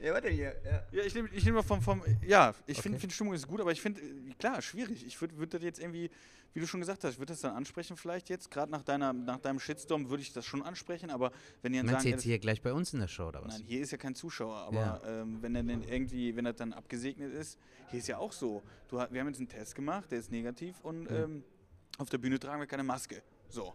[0.04, 0.54] Ja, warte hier.
[0.66, 0.84] Ja.
[0.92, 2.02] Ja, ich nehme ich nehm mal vom, vom.
[2.28, 3.02] Ja, ich finde, Okay.
[3.04, 5.06] find, Stimmung ist gut, aber ich finde, äh, klar, schwierig.
[5.06, 6.12] Ich würde würd das jetzt irgendwie,
[6.54, 8.52] wie du schon gesagt hast, ich würde das dann ansprechen, vielleicht jetzt.
[8.52, 11.86] Gerade nach, deiner- nach deinem Shitstorm würde ich das schon ansprechen, aber wenn die dann
[11.86, 12.04] Meinst sagen.
[12.04, 13.54] du ja, jetzt hier gleich bei uns in der Show oder was?
[13.60, 15.22] Nein, hier ist ja kein Zuschauer, aber Ja.
[15.22, 17.58] ähm, wenn er dann irgendwie, wenn er dann abgesegnet ist,
[17.90, 18.62] hier ist ja auch so.
[18.90, 21.46] Du, wir haben jetzt einen Test gemacht, der ist negativ und ähm,
[21.98, 23.24] auf der Bühne tragen wir keine Maske.
[23.48, 23.74] So.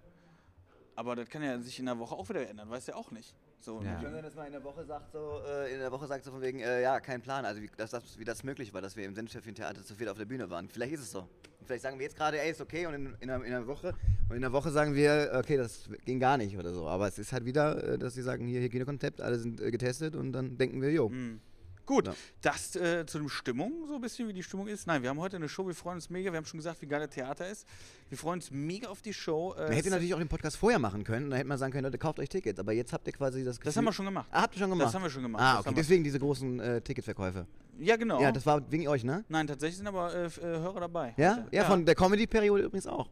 [0.95, 3.35] Aber das kann ja sich in der Woche auch wieder ändern, weiß ja auch nicht.
[3.61, 4.01] So, Ja.
[4.01, 6.31] Schön, wenn das mal in der Woche sagt, so, äh, in der Woche sagt so
[6.31, 8.97] von wegen, äh, ja, kein Plan, also wie das, das, wie das möglich war, dass
[8.97, 10.69] wir im Senfschäffchen-Theater zu viel auf der Bühne waren.
[10.69, 11.21] Vielleicht ist es so.
[11.21, 13.67] Und vielleicht sagen wir jetzt gerade, ey, ist okay, und in, in, einer, in einer
[13.67, 13.95] Woche,
[14.29, 16.87] und in der Woche sagen wir, okay, das ging gar nicht oder so.
[16.87, 20.15] Aber es ist halt wieder, äh, dass sie sagen, hier Hygienekonzept, alle sind äh, getestet
[20.15, 21.09] und dann denken wir, jo.
[21.09, 21.41] Mhm.
[21.89, 22.15] Gut, Ja.
[22.43, 24.87] das äh, zu dem Stimmung, so ein bisschen wie die Stimmung ist.
[24.87, 26.31] Nein, wir haben heute eine Show, wir freuen uns mega.
[26.31, 27.67] Wir haben schon gesagt, wie geil der Theater ist.
[28.11, 29.55] Wir freuen uns mega auf die Show.
[29.55, 31.85] Äh, Man hätte natürlich auch den Podcast vorher machen können, dann hätte man sagen können,
[31.85, 32.61] Leute, kauft euch Tickets.
[32.61, 33.71] Aber jetzt habt ihr quasi das Gefühl...
[33.71, 34.29] das haben wir schon gemacht.
[34.31, 34.89] Ah, habt ihr schon gemacht?
[34.89, 35.43] Das haben wir schon gemacht.
[35.43, 37.47] Ah, okay, deswegen diese großen äh, Ticketverkäufe.
[37.79, 38.21] Ja, genau.
[38.21, 39.25] Ja, das war wegen euch, ne?
[39.31, 41.15] Nein, tatsächlich sind aber äh, äh, Hörer dabei.
[41.17, 41.37] Ja?
[41.45, 41.57] heute.
[41.57, 43.09] Ja, von der Comedy-Periode übrigens auch.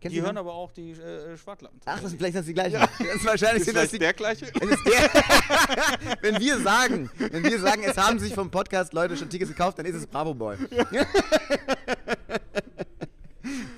[0.00, 1.80] Kennt Die hören aber auch die äh, Schwartlappen.
[1.84, 2.80] Ach, das sind vielleicht das die gleichen.
[2.80, 4.46] Das ist wahrscheinlich ist sind das die, der gleiche.
[4.46, 5.10] der,
[6.20, 9.78] wenn wir sagen, wenn wir sagen, es haben sich vom Podcast Leute schon Tickets gekauft,
[9.78, 10.56] dann ist es Bravo Boy.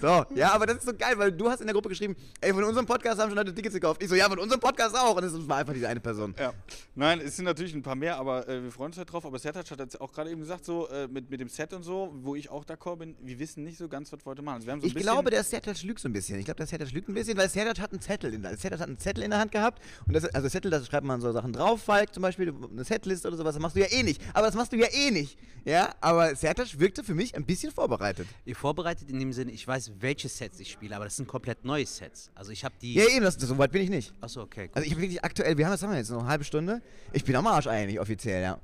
[0.01, 2.53] So, ja, aber das ist so geil, weil du hast in der Gruppe geschrieben, ey,
[2.53, 4.03] von unserem Podcast haben schon Leute Tickets gekauft.
[4.03, 5.17] Ich so, ja, von unserem Podcast auch.
[5.17, 6.35] Und es war einfach diese eine Person.
[6.39, 6.53] Ja.
[6.95, 9.25] Nein, es sind natürlich ein paar mehr, aber äh, wir freuen uns halt drauf.
[9.25, 11.83] Aber Sertac hat jetzt auch gerade eben gesagt, so äh, mit, mit dem Set und
[11.83, 14.57] so, wo ich auch d'accord bin, wir wissen nicht so ganz, was wir heute machen.
[14.57, 16.39] Also wir haben so ein Ich bisschen, glaube, der Sertac lügt so ein bisschen.
[16.39, 18.81] Ich glaube, der Sertac lügt ein bisschen, weil Sertac hat einen Zettel in der, Sertac
[18.81, 19.83] hat einen Zettel in der Hand gehabt.
[20.07, 23.27] Und das, also Zettel, da schreibt man so Sachen drauf, Falk zum Beispiel, eine Setlist
[23.27, 24.21] oder sowas, das machst du ja eh nicht.
[24.35, 25.39] Aber das machst du ja eh nicht.
[25.65, 28.29] Ja, aber Sertac wirkte für mich ein bisschen vorbereitet.
[28.45, 31.64] Ihr vorbereitet in dem Sinne, ich weiß, welche Sets ich spiele, aber das sind komplett
[31.64, 32.31] neue Sets.
[32.35, 32.94] Also ich habe die.
[32.94, 34.12] Ja, eben, das, das, so weit bin ich nicht.
[34.20, 34.68] Achso, okay.
[34.68, 34.77] Gut.
[34.77, 36.83] Also ich bin wirklich aktuell, wir haben, was haben wir jetzt, noch eine halbe Stunde?
[37.12, 38.61] Ich bin am Arsch eigentlich, offiziell, ja.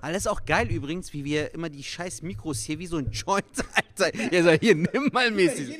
[0.00, 2.96] Aber das ist auch geil übrigens, wie wir immer die scheiß Mikros hier wie so
[2.96, 4.32] ein Joint, Alter.
[4.32, 5.78] Ihr sagt, hier, nimm mal mäßig.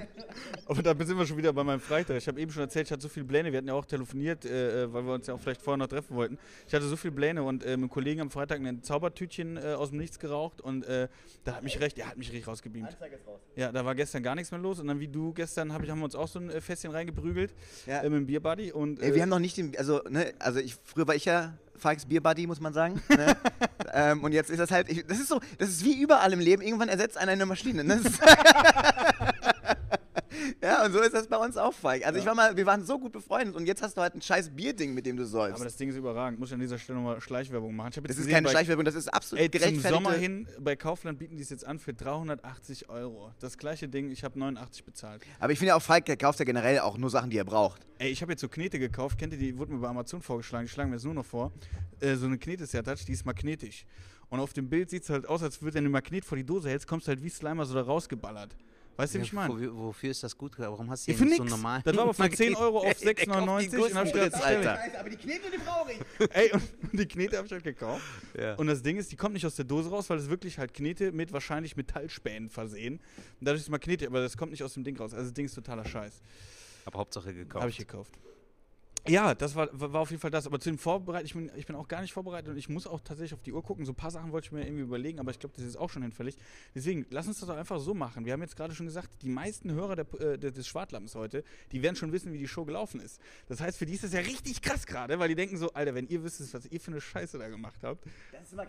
[0.66, 2.16] Aber da sind wir schon wieder bei meinem Freitag.
[2.16, 3.52] Ich habe eben schon erzählt, ich hatte so viele Pläne.
[3.52, 5.86] Wir hatten ja auch telefoniert, äh, äh, weil wir uns ja auch vielleicht vorher noch
[5.86, 6.38] treffen wollten.
[6.66, 9.74] Ich hatte so viele Pläne und äh, mit einem Kollegen am Freitag ein Zaubertütchen äh,
[9.74, 11.08] aus dem Nichts geraucht und äh,
[11.44, 12.96] da hat mich recht, er hat mich richtig rausgebeamt.
[13.54, 15.90] Ja, da war gestern gar nichts mehr los und dann wie du gestern hab ich,
[15.90, 17.54] haben wir uns auch so ein äh, Fässchen reingeprügelt
[17.86, 18.00] Ja.
[18.00, 20.76] äh, mit dem Bierbuddy und Ey, wir haben noch nicht den, also, ne, also ich,
[20.84, 23.00] früher war ich ja Falks Bierbuddy, muss man sagen.
[23.08, 23.36] Ne?
[23.92, 26.40] ähm, und jetzt ist das halt, ich, das ist so, das ist wie überall im
[26.40, 27.84] Leben, irgendwann ersetzt einer eine Maschine.
[27.84, 28.00] Ne?
[29.40, 32.06] Das ist- ja, und so ist das bei uns auch, Falk.
[32.06, 34.20] Also ich war mal, wir waren so gut befreundet und jetzt hast du halt ein
[34.22, 35.56] scheiß Bierding, mit dem du säufst.
[35.56, 36.38] aber das Ding ist überragend.
[36.38, 37.90] Muss ich an dieser Stelle nochmal Schleichwerbung machen.
[37.94, 39.94] Das ist gesehen, keine bei- Schleichwerbung, das ist absolut Ey, zum gerechtfertigte.
[39.94, 43.32] Sommer hin bei Kaufland bieten die es jetzt an für 380 Euro.
[43.40, 45.22] Das gleiche Ding, ich habe 89 bezahlt.
[45.40, 47.44] Aber ich finde ja auch, Falk, der kauft ja generell auch nur Sachen, die er
[47.44, 47.86] braucht.
[47.98, 49.18] Ey, ich habe jetzt so Knete gekauft.
[49.18, 49.56] Kennt ihr die?
[49.58, 50.66] Wurde mir bei Amazon vorgeschlagen.
[50.66, 51.52] Die schlagen mir jetzt nur noch vor.
[52.00, 53.86] Äh, so eine Knete-Sertac, die ist magnetisch.
[54.28, 56.36] Und auf dem Bild sieht es halt aus, als würde, wenn du ein Magnet vor
[56.36, 58.56] die Dose hältst, kommst du halt wie Slimer so da rausgeballert.
[58.96, 59.52] Weißt du, wie ich meine?
[59.54, 60.58] Wo- Wofür ist das gut?
[60.58, 61.82] Warum hast du Ja, hier für nicht so normal?
[61.84, 64.78] Das war aber von 10 Euro auf 6,99 und hab ich gedacht, Alter.
[65.00, 66.30] Aber die Knete, die brauche ich.
[66.34, 68.02] Ey, und die Knete habe ich halt gekauft.
[68.38, 68.54] Ja.
[68.54, 70.72] Und das Ding ist, die kommt nicht aus der Dose raus, weil es wirklich halt
[70.72, 72.94] Knete mit wahrscheinlich Metallspänen versehen.
[72.94, 73.02] Und
[73.40, 75.12] dadurch ist es mal Knete, aber das kommt nicht aus dem Ding raus.
[75.12, 76.22] Also das Ding ist totaler Scheiß.
[76.86, 77.60] Aber Hauptsache gekauft.
[77.62, 78.12] Habe ich gekauft.
[79.08, 80.46] Ja, das war, war auf jeden Fall das.
[80.46, 82.86] Aber zu dem Vorbereiten, ich bin, ich bin auch gar nicht vorbereitet und ich muss
[82.86, 83.84] auch tatsächlich auf die Uhr gucken.
[83.84, 85.90] So ein paar Sachen wollte ich mir irgendwie überlegen, aber ich glaube, das ist auch
[85.90, 86.36] schon hinfällig.
[86.74, 88.24] Deswegen, lass uns das doch einfach so machen.
[88.24, 91.82] Wir haben jetzt gerade schon gesagt, die meisten Hörer der, äh, des- Schwartlappens heute, die
[91.82, 93.20] werden schon wissen, wie die Show gelaufen ist.
[93.48, 95.94] Das heißt, für die ist das ja richtig krass gerade, weil die denken so, Alter,
[95.94, 98.04] wenn ihr wüsstet, was ihr für eine Scheiße da gemacht habt.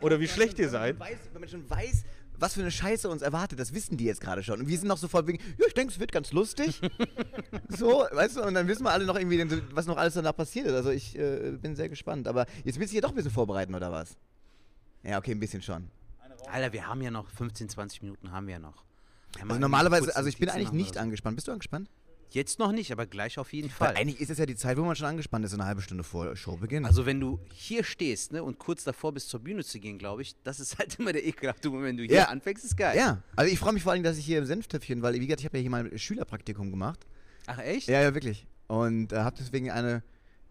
[0.03, 0.99] Oder wie schlecht ihr seid.
[0.99, 2.03] Weiß, wenn man schon weiß,
[2.39, 4.59] was für eine Scheiße uns erwartet, das wissen die jetzt gerade schon.
[4.61, 6.81] Und wir sind noch sofort wegen, ja, ich denke, es wird ganz lustig.
[7.69, 10.67] so, weißt du, und dann wissen wir alle noch irgendwie, was noch alles danach passiert
[10.67, 10.73] ist.
[10.73, 12.27] Also ich äh, bin sehr gespannt.
[12.27, 14.17] Aber jetzt willst du dich ja doch ein bisschen vorbereiten, oder was?
[15.03, 15.89] Ja, okay, ein bisschen schon.
[16.49, 18.85] Alter, wir haben ja noch 15, 20 Minuten haben wir ja noch.
[19.35, 20.99] Also mal normalerweise, also ich bin eigentlich nicht so.
[20.99, 21.35] angespannt.
[21.35, 21.89] Bist du angespannt?
[22.31, 23.95] Jetzt noch nicht, aber gleich auf jeden Weil Fall.
[23.95, 26.35] eigentlich ist es ja die Zeit, wo man schon angespannt ist, eine halbe Stunde vor
[26.35, 26.85] Showbeginn.
[26.85, 30.21] Also wenn du hier stehst ne, und kurz davor bist, zur Bühne zu gehen, glaube
[30.23, 31.87] ich, das ist halt immer der ekelhafte Moment.
[31.87, 32.25] Wenn du hier Ja.
[32.25, 32.97] anfängst, ist geil.
[32.97, 35.39] ja, also ich freue mich vor allem, dass ich hier im Senftöpfchen, weil, wie gesagt,
[35.41, 37.05] ich habe ja hier mal ein Schülerpraktikum gemacht.
[37.47, 37.87] Ach echt?
[37.87, 38.45] Ja, ja, wirklich.
[38.67, 40.03] Und äh, habe deswegen eine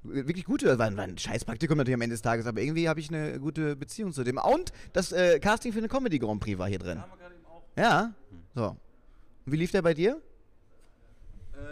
[0.02, 3.08] wirklich gute, war, war ein Scheißpraktikum natürlich am Ende des Tages, aber irgendwie habe ich
[3.12, 4.38] eine gute Beziehung zu dem.
[4.38, 7.00] Und das äh, Casting für den Comedy Grand Prix war hier drin.
[7.02, 7.62] Haben wir gerade eben auch.
[7.76, 8.14] Ja,
[8.54, 8.68] so.
[9.44, 10.22] Und wie lief der bei dir?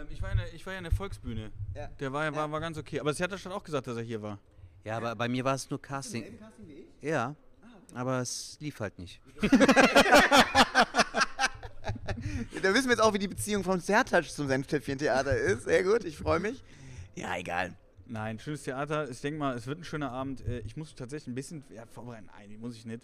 [0.05, 1.51] Ähm, ich, war in der, ich war ja in der Volksbühne.
[1.73, 1.87] Ja.
[1.99, 2.99] Der war, war, war ganz okay.
[2.99, 4.39] Aber es hat er schon auch gesagt, dass er hier war.
[4.83, 6.37] Ja, aber bei mir war es nur Casting.
[7.01, 7.35] Ja,
[7.93, 9.21] aber es lief halt nicht.
[12.61, 15.65] Da wissen wir jetzt auch, wie die Beziehung vom Zertatsch zum Senftöpfchen-Theater ist.
[15.65, 16.63] Sehr gut, ich freue mich.
[17.13, 17.75] Ja, egal.
[18.07, 19.09] Nein, schönes Theater.
[19.09, 20.41] Ich denke mal, es wird ein schöner Abend.
[20.47, 22.27] Äh, Ich muss tatsächlich ein bisschen ja, vorbereiten.
[22.35, 23.03] Nein, muss ich nicht.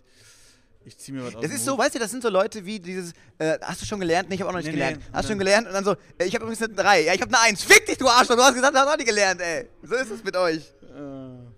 [0.83, 1.41] Ich ziehe mir was aus.
[1.43, 3.99] Das ist so, weißt du, das sind so Leute wie dieses, äh, hast du schon
[3.99, 4.29] gelernt?
[4.29, 4.97] Nee, ich habe auch noch nicht Nee, gelernt.
[4.97, 5.67] nee, hast du schon gelernt?
[5.67, 7.01] Und dann so, äh, ich habe übrigens eine 3.
[7.05, 7.63] Ja, ich habe eine 1.
[7.63, 9.67] Fick dich, du Arschloch, du hast gesagt, du hast auch nicht gelernt, ey.
[9.83, 10.73] So ist es mit euch.
[10.81, 11.51] Äh.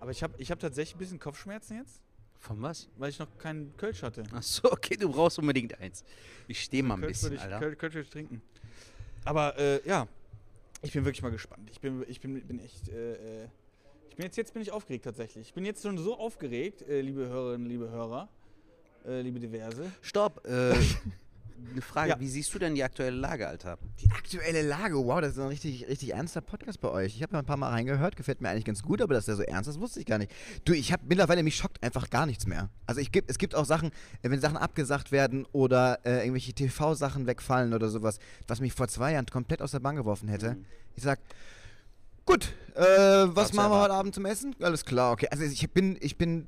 [0.00, 2.00] Aber ich habe ich hab tatsächlich ein bisschen Kopfschmerzen jetzt,
[2.38, 2.88] Von was?
[2.96, 4.22] weil ich noch keinen Kölsch hatte.
[4.32, 6.04] Ach so, okay, du brauchst unbedingt eins.
[6.48, 7.58] Ich stehe mal ein Kölsch bisschen, ich, Alter.
[7.58, 8.42] Kölsch, Kölsch würde ich trinken.
[9.24, 10.08] Aber äh, ja,
[10.80, 11.68] ich bin wirklich mal gespannt.
[11.70, 12.88] Ich bin, ich bin, bin echt.
[12.88, 13.48] Äh, äh,
[14.10, 15.48] ich bin jetzt, jetzt bin ich aufgeregt tatsächlich.
[15.48, 18.28] Ich bin jetzt schon so aufgeregt, äh, liebe Hörerinnen, liebe Hörer,
[19.06, 19.90] äh, liebe Diverse.
[20.02, 20.74] Stopp, äh,
[21.72, 22.20] eine Frage, Ja.
[22.20, 23.78] wie siehst du denn die aktuelle Lage, Alter?
[24.00, 27.14] Die aktuelle Lage, wow, das ist ein richtig, richtig ernster Podcast bei euch.
[27.16, 29.36] Ich habe ja ein paar Mal reingehört, gefällt mir eigentlich ganz gut, aber dass der
[29.36, 30.32] so ernst ist, wusste ich gar nicht.
[30.64, 32.70] Du, ich habe mittlerweile, mich schockt einfach gar nichts mehr.
[32.86, 33.90] Also ich es gibt auch Sachen,
[34.22, 38.18] äh, wenn Sachen abgesagt werden oder äh, irgendwelche TV-Sachen wegfallen oder sowas,
[38.48, 40.56] was mich vor zwei Jahren komplett aus der Bahn geworfen hätte.
[40.96, 41.20] Ich sag,
[42.30, 43.94] gut, äh, was machen wir heute.
[43.94, 44.54] Abend zum Essen?
[44.60, 45.28] Alles klar, okay.
[45.30, 46.46] Also ich bin, ich bin,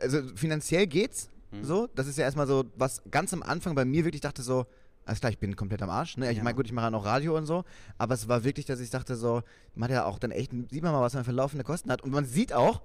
[0.00, 1.30] also finanziell geht's
[1.62, 1.86] so.
[1.94, 4.66] Das ist ja erstmal so, was ganz am Anfang bei mir wirklich dachte so,
[5.06, 6.16] alles klar, ich bin komplett am Arsch.
[6.18, 6.30] Ne?
[6.30, 6.42] Ich Ja.
[6.44, 7.64] meine, gut, ich mache ja noch Radio und so,
[7.96, 9.42] aber es war wirklich, dass ich dachte so,
[9.74, 12.02] man hat ja auch dann echt, sieht man mal, was man für laufende Kosten hat
[12.02, 12.82] und man sieht auch,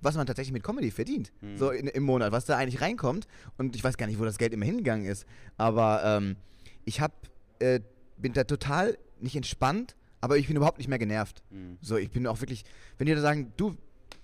[0.00, 3.26] was man tatsächlich mit Comedy verdient, so in, im Monat, was da eigentlich reinkommt
[3.58, 5.26] und ich weiß gar nicht, wo das Geld immer hingegangen ist,
[5.56, 6.36] aber ähm,
[6.84, 7.12] ich hab,
[7.58, 7.80] äh,
[8.16, 11.42] bin da total nicht entspannt, aber ich bin überhaupt nicht mehr genervt.
[11.82, 12.64] So, ich bin auch wirklich,
[12.96, 13.76] wenn die da sagen, du,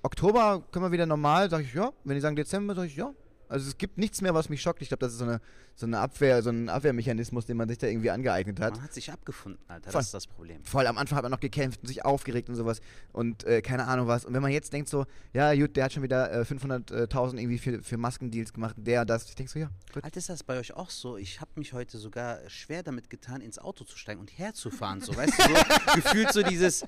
[0.03, 1.93] Oktober können wir wieder normal, sage ich ja.
[2.05, 3.13] Wenn die sagen Dezember, sage ich ja.
[3.51, 4.81] Also es gibt nichts mehr, was mich schockt.
[4.81, 5.41] Ich glaube, das ist so eine,
[5.75, 8.75] so eine Abwehr, so ein Abwehrmechanismus, den man sich da irgendwie angeeignet hat.
[8.75, 9.99] Man hat sich abgefunden, Alter, Voll.
[9.99, 10.63] das ist das Problem.
[10.65, 12.81] Voll, am Anfang hat man noch gekämpft und sich aufgeregt und sowas
[13.13, 14.25] und äh, keine Ahnung was.
[14.25, 17.59] Und wenn man jetzt denkt so, ja gut, der hat schon wieder äh, 500.000 irgendwie
[17.59, 19.29] für, für Maskendeals gemacht, der, das.
[19.29, 20.05] Ich denke so, ja, gut.
[20.05, 21.17] Alter, ist das bei euch auch so?
[21.17, 25.01] Ich habe mich heute sogar schwer damit getan, ins Auto zu steigen und herzufahren.
[25.01, 26.85] So, weißt du, so gefühlt so dieses,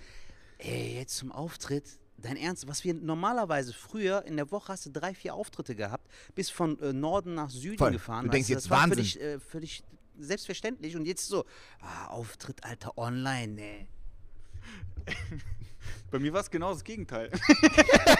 [0.58, 4.90] ey, jetzt zum Auftritt, dein Ernst, was wir normalerweise früher in der Woche hast du
[4.90, 7.92] drei, vier Auftritte gehabt, bis von äh, Norden nach Süden Voll.
[7.92, 8.24] gefahren.
[8.26, 9.04] Du denkst weißt jetzt das war Wahnsinn.
[9.04, 9.84] Völlig, äh, völlig
[10.18, 11.44] selbstverständlich und jetzt so,
[11.80, 13.86] ah, Auftritt, Alter, online, ne.
[16.10, 17.30] Bei mir war es genau das Gegenteil.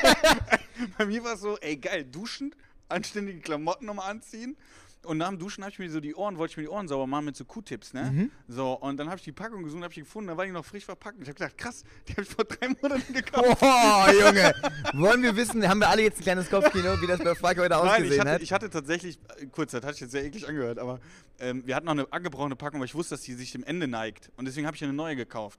[0.99, 2.55] Bei mir war es so, ey geil, duschen,
[2.89, 4.57] anständige Klamotten nochmal anziehen.
[5.05, 6.87] Und nach dem Duschen habe ich mir so die Ohren, wollte ich mir die Ohren
[6.87, 8.11] sauber machen mit so Q-Tips, ne?
[8.13, 8.31] Mhm.
[8.47, 10.53] So, und dann habe ich die Packung gesucht, habe ich die gefunden, da war die
[10.53, 11.17] noch frisch verpackt.
[11.21, 13.59] Ich habe gedacht, krass, die habe ich vor drei Monaten gekauft.
[13.63, 14.55] Oh, Junge!
[14.95, 17.71] Wollen wir wissen, haben wir alle jetzt ein kleines Kopfkino, wie das bei Frage heute
[17.75, 18.43] Nein, ich ausgesehen hatte, hat?
[18.43, 21.01] ich hatte tatsächlich, äh, kurz, das hatte ich jetzt sehr eklig angehört, aber
[21.41, 23.89] ähm, wir hatten noch eine angebrochene Packung, weil ich wusste, dass die sich dem Ende
[23.89, 24.31] neigt.
[24.37, 25.59] Und deswegen habe ich eine neue gekauft.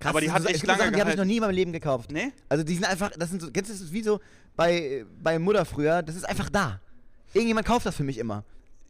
[0.00, 1.54] Krass, aber die hat so- echt lange Sachen, Die habe ich noch nie in meinem
[1.54, 2.10] Leben gekauft.
[2.10, 2.32] Ne?
[2.48, 4.20] Also die sind einfach, das sind so, kennst du das ist wie so
[4.56, 6.80] bei, bei Mutter früher, das ist einfach da.
[7.32, 8.44] Irgendjemand kauft das für mich immer.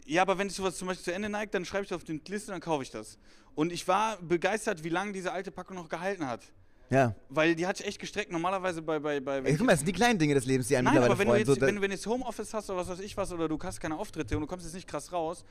[0.06, 2.04] Ja, aber wenn sich sowas zum Beispiel zu Ende neigt, dann schreibe ich das auf
[2.04, 3.18] die Liste, dann kaufe ich das.
[3.54, 6.42] Und ich war begeistert, wie lange diese alte Packung noch gehalten hat.
[6.90, 7.14] Ja.
[7.30, 8.30] Weil die hat sich echt gestreckt.
[8.30, 8.98] Normalerweise bei.
[8.98, 10.94] bei, bei Ey, guck mal, das sind die kleinen Dinge des Lebens, die einen Nein,
[10.94, 11.46] mittlerweile aber wenn du, freuen.
[11.46, 13.48] jetzt, so, wenn, du- wenn du jetzt Homeoffice hast oder was weiß ich was, oder
[13.48, 15.44] du hast keine Auftritte und du kommst jetzt nicht krass raus,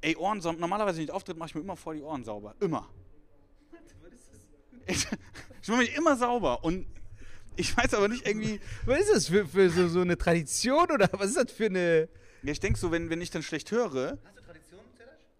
[0.00, 0.58] ey, Ohren sauber.
[0.60, 2.54] Normalerweise, wenn ich Auftritt mache ich mir immer vor die Ohren sauber.
[2.60, 2.88] Immer.
[4.86, 5.06] Ich,
[5.62, 6.64] ich mache mich immer sauber.
[6.64, 6.86] Und
[7.56, 8.58] ich weiß aber nicht irgendwie.
[8.86, 12.08] Was ist das für, für so, so eine Tradition oder was ist das für eine...
[12.48, 14.16] Ja, ich denke so, wenn, wenn ich dann schlecht höre,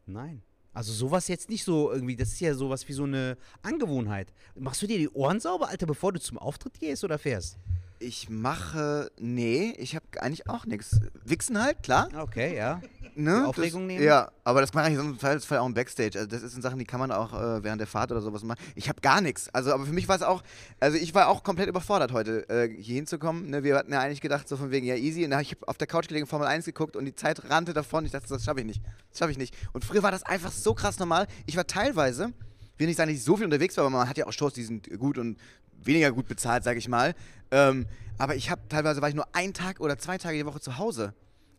[0.04, 0.42] Nein.
[0.74, 4.34] Also sowas jetzt nicht so irgendwie, das ist ja sowas wie so eine Angewohnheit.
[4.54, 7.56] Machst du dir die Ohren sauber, Alter, bevor du zum Auftritt gehst oder fährst?
[8.00, 11.00] Ich mache, nee, ich habe eigentlich auch nichts.
[11.24, 12.08] Wichsen halt, klar.
[12.16, 12.80] Okay, ja.
[13.14, 13.40] Ne?
[13.42, 14.04] Die Aufregung das, nehmen?
[14.04, 16.18] Ja, aber das mache ich im Fall auch im Backstage.
[16.18, 18.60] Also das sind Sachen, die kann man auch äh, während der Fahrt oder sowas machen.
[18.76, 19.52] Ich habe gar nichts.
[19.52, 20.42] Also, aber für mich war es auch,
[20.78, 23.50] also ich war auch komplett überfordert heute, äh, hier hinzukommen.
[23.50, 23.64] Ne?
[23.64, 25.24] Wir hatten ja eigentlich gedacht, so von wegen, ja easy.
[25.24, 27.72] Und dann habe ich auf der Couch gelegen, Formel 1 geguckt und die Zeit rannte
[27.72, 28.04] davon.
[28.04, 28.82] Ich dachte, das schaffe ich nicht.
[29.10, 29.56] Das schaffe ich nicht.
[29.72, 31.26] Und früher war das einfach so krass normal.
[31.46, 32.32] Ich war teilweise,
[32.76, 34.54] will nicht sagen, dass ich so viel unterwegs war, aber man hat ja auch Shows,
[34.54, 35.38] die sind gut und
[35.82, 37.14] weniger gut bezahlt, sage ich mal.
[37.50, 37.86] Ähm,
[38.18, 40.78] aber ich habe teilweise war ich nur einen Tag oder zwei Tage die Woche zu
[40.78, 41.14] Hause.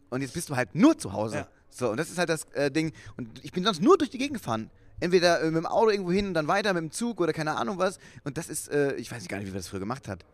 [0.09, 1.35] Und jetzt bist du halt nur zu Hause.
[1.35, 1.47] Ja.
[1.69, 2.93] So, und das ist halt das äh, Ding.
[3.15, 4.69] Und ich bin sonst nur durch die Gegend gefahren.
[4.99, 7.55] Entweder äh, mit dem Auto irgendwo hin und dann weiter mit dem Zug oder keine
[7.55, 7.99] Ahnung was.
[8.23, 10.25] Und das ist, äh, ich weiß gar nicht, wie man das früher gemacht hat.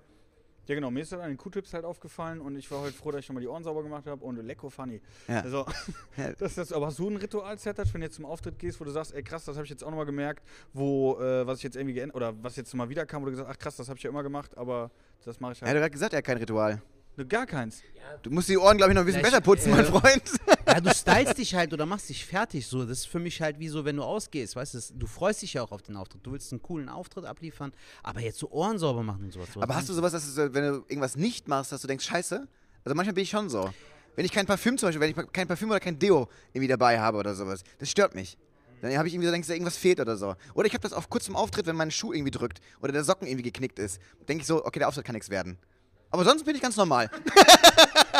[0.67, 0.89] Ja, genau.
[0.91, 3.25] Mir ist das an den Q-Tips halt aufgefallen und ich war heute froh, dass ich
[3.25, 5.01] schon mal die Ohren sauber gemacht habe und lecko funny.
[5.27, 5.41] Ja.
[5.41, 5.65] Also,
[6.17, 6.31] Ja.
[6.33, 8.91] das, das, aber hast du ein Ritual-Setup, wenn du jetzt zum Auftritt gehst, wo du
[8.91, 11.75] sagst, ey krass, das habe ich jetzt auch nochmal gemerkt, wo, äh, was ich jetzt
[11.75, 13.97] irgendwie geändert, oder was jetzt mal wieder kam, wo du gesagt ach krass, das habe
[13.97, 14.89] ich ja immer gemacht, aber
[15.23, 15.81] das mache ich Er hat halt.
[15.81, 16.81] gerade gesagt, er hat kein Ritual.
[17.17, 17.81] Ne, Gar keins.
[18.21, 20.23] Du musst die Ohren, glaube ich, noch ein bisschen Vielleicht, besser putzen, äh, mein Freund.
[20.67, 22.85] Ja, du stylst dich halt oder machst dich fertig so.
[22.85, 25.53] Das ist für mich halt wie so, wenn du ausgehst, weißt du, du freust dich
[25.53, 26.25] ja auch auf den Auftritt.
[26.25, 27.71] Du willst einen coolen Auftritt abliefern,
[28.03, 29.49] aber jetzt so Ohren sauber machen und sowas.
[29.53, 32.05] sowas Aber hast du sowas, dass du, wenn du irgendwas nicht machst, dass du denkst,
[32.05, 32.47] scheiße?
[32.83, 33.69] Also manchmal bin ich schon so.
[34.15, 36.99] Wenn ich kein Parfüm zum Beispiel, wenn ich kein Parfüm oder kein Deo irgendwie dabei
[36.99, 38.37] habe oder sowas, das stört mich.
[38.81, 40.35] Dann habe ich irgendwie so, denkst du, irgendwas fehlt oder so.
[40.53, 43.27] Oder ich habe das auf kurzem Auftritt, wenn mein Schuh irgendwie drückt oder der Socken
[43.27, 45.57] irgendwie geknickt ist, denke ich so, okay, der Auftritt kann nichts werden.
[46.11, 47.09] Aber sonst bin ich ganz normal.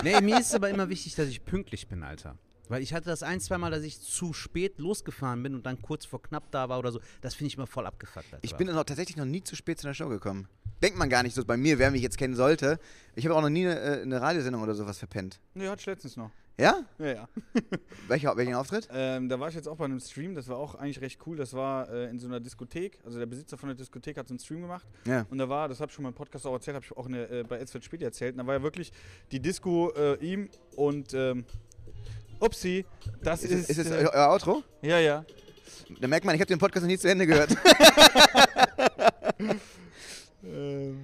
[0.03, 2.37] Nee, mir ist aber immer wichtig, dass ich pünktlich bin, Alter.
[2.67, 5.81] Weil ich hatte das ein, zwei Mal, dass ich zu spät losgefahren bin und dann
[5.81, 6.99] kurz vor knapp da war oder so.
[7.21, 8.25] Das finde ich immer voll abgefuckt.
[8.33, 8.43] Alter.
[8.43, 10.47] Ich bin noch, tatsächlich noch nie zu spät zu einer Show gekommen.
[10.81, 12.79] Denkt man gar nicht so bei mir, wer mich jetzt kennen sollte.
[13.15, 15.39] Ich habe auch noch nie eine, äh, eine Radiosendung oder sowas verpennt.
[15.53, 16.31] Ne, hatte ich letztens noch.
[16.57, 16.85] Ja?
[16.99, 17.29] Ja, ja.
[18.07, 18.87] Welcher, welchen Auftritt?
[18.91, 21.35] Ähm, da war ich jetzt auch bei einem Stream, das war auch eigentlich recht cool.
[21.35, 22.99] Das war äh, in so einer Diskothek.
[23.03, 24.87] Also der Besitzer von der Diskothek hat so einen Stream gemacht.
[25.05, 25.25] Ja.
[25.29, 27.07] Und da war, das habe ich schon mal im Podcast auch erzählt, habe ich auch
[27.07, 28.33] eine, äh, bei Elsfeld Spiel erzählt.
[28.35, 28.93] Und da war ja wirklich
[29.31, 31.43] die Disco äh, ihm und ähm,
[32.39, 32.85] Upsi,
[33.21, 33.69] das Ist, ist.
[33.71, 34.63] ist es äh, euer Outro?
[34.81, 35.25] ja, ja.
[35.99, 37.49] Da merkt man, ich habe den Podcast noch nie zu Ende gehört.
[40.47, 40.99] Ähm,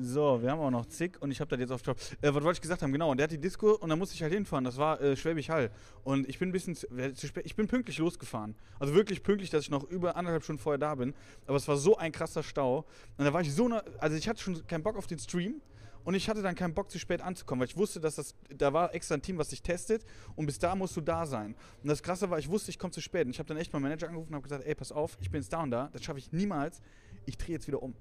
[0.00, 1.98] so, wir haben auch noch zig und ich habe das jetzt auf Top.
[2.20, 2.92] Äh, was wollte ich gesagt haben?
[2.92, 4.64] Genau, und der hat die Disco und da musste ich halt hinfahren.
[4.64, 5.70] Das war äh, Schwäbisch Hall.
[6.04, 7.44] Und ich bin ein bisschen zu, äh, zu spät.
[7.46, 8.54] Ich bin pünktlich losgefahren.
[8.78, 11.14] Also wirklich pünktlich, dass ich noch über anderthalb Stunden vorher da bin.
[11.46, 12.84] Aber es war so ein krasser Stau.
[13.16, 13.68] Und da war ich so.
[13.68, 15.60] Ne, also ich hatte schon keinen Bock auf den Stream.
[16.04, 18.72] Und ich hatte dann keinen Bock, zu spät anzukommen, weil ich wusste, dass das, da
[18.72, 21.54] war extra ein Team, was dich testet und bis da musst du da sein.
[21.82, 23.26] Und das Krasse war, ich wusste, ich komme zu spät.
[23.26, 25.30] Und ich habe dann echt meinen Manager angerufen und habe gesagt, ey, pass auf, ich
[25.30, 26.80] bin jetzt da und da, das schaffe ich niemals.
[27.26, 27.94] Ich drehe jetzt wieder um.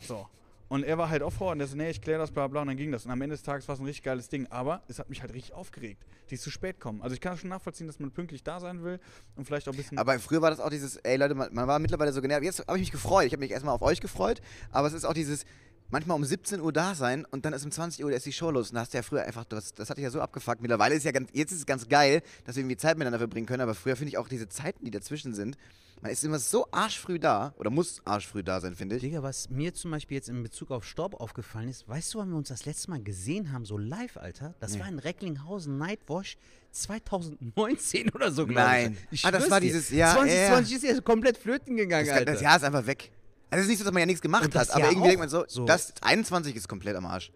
[0.00, 0.26] So.
[0.70, 2.60] Und er war halt auch vor und der so, nee, ich kläre das, bla bla,
[2.60, 3.04] und dann ging das.
[3.04, 4.46] Und am Ende des Tages war es ein richtig geiles Ding.
[4.50, 7.02] Aber es hat mich halt richtig aufgeregt, die zu spät kommen.
[7.02, 9.00] Also ich kann schon nachvollziehen, dass man pünktlich da sein will
[9.34, 9.98] und vielleicht auch ein bisschen.
[9.98, 12.44] Aber früher war das auch dieses, ey Leute, man, man war mittlerweile so genervt.
[12.44, 13.26] Jetzt habe ich mich gefreut.
[13.26, 14.40] Ich habe mich erstmal auf euch gefreut.
[14.70, 15.44] Aber es ist auch dieses,
[15.90, 18.50] manchmal um 17 Uhr da sein und dann ist um 20 Uhr erst die Show
[18.50, 18.70] los.
[18.70, 20.60] Und da hast du ja früher einfach, das, das hatte ich ja so abgefuckt.
[20.62, 23.46] Mittlerweile ist ja ganz, jetzt ist es ganz geil, dass wir irgendwie Zeit miteinander verbringen
[23.46, 23.62] können.
[23.62, 25.56] Aber früher finde ich auch diese Zeiten, die dazwischen sind,
[26.02, 29.02] man ist immer so arschfrüh da oder muss arschfrüh da sein, finde ich.
[29.02, 32.30] Digga, was mir zum Beispiel jetzt in Bezug auf Staub aufgefallen ist, weißt du, wann
[32.30, 34.54] wir uns das letzte Mal gesehen haben, so live, Alter?
[34.60, 36.38] Das war in Recklinghausen Nightwash
[36.72, 38.96] 2019 oder so, glaube Nein.
[39.10, 39.20] ich.
[39.20, 39.24] ich.
[39.26, 39.66] Ah, das war dir.
[39.66, 42.32] dieses- ja, 2020 ist ja komplett flöten gegangen, Das, Alter.
[42.32, 43.10] das Jahr ist einfach weg.
[43.50, 45.28] Also es ist nicht so, dass man ja nichts gemacht hat, aber irgendwie denkt man
[45.28, 45.64] so, So.
[45.64, 47.32] das 21 ist komplett am Arsch.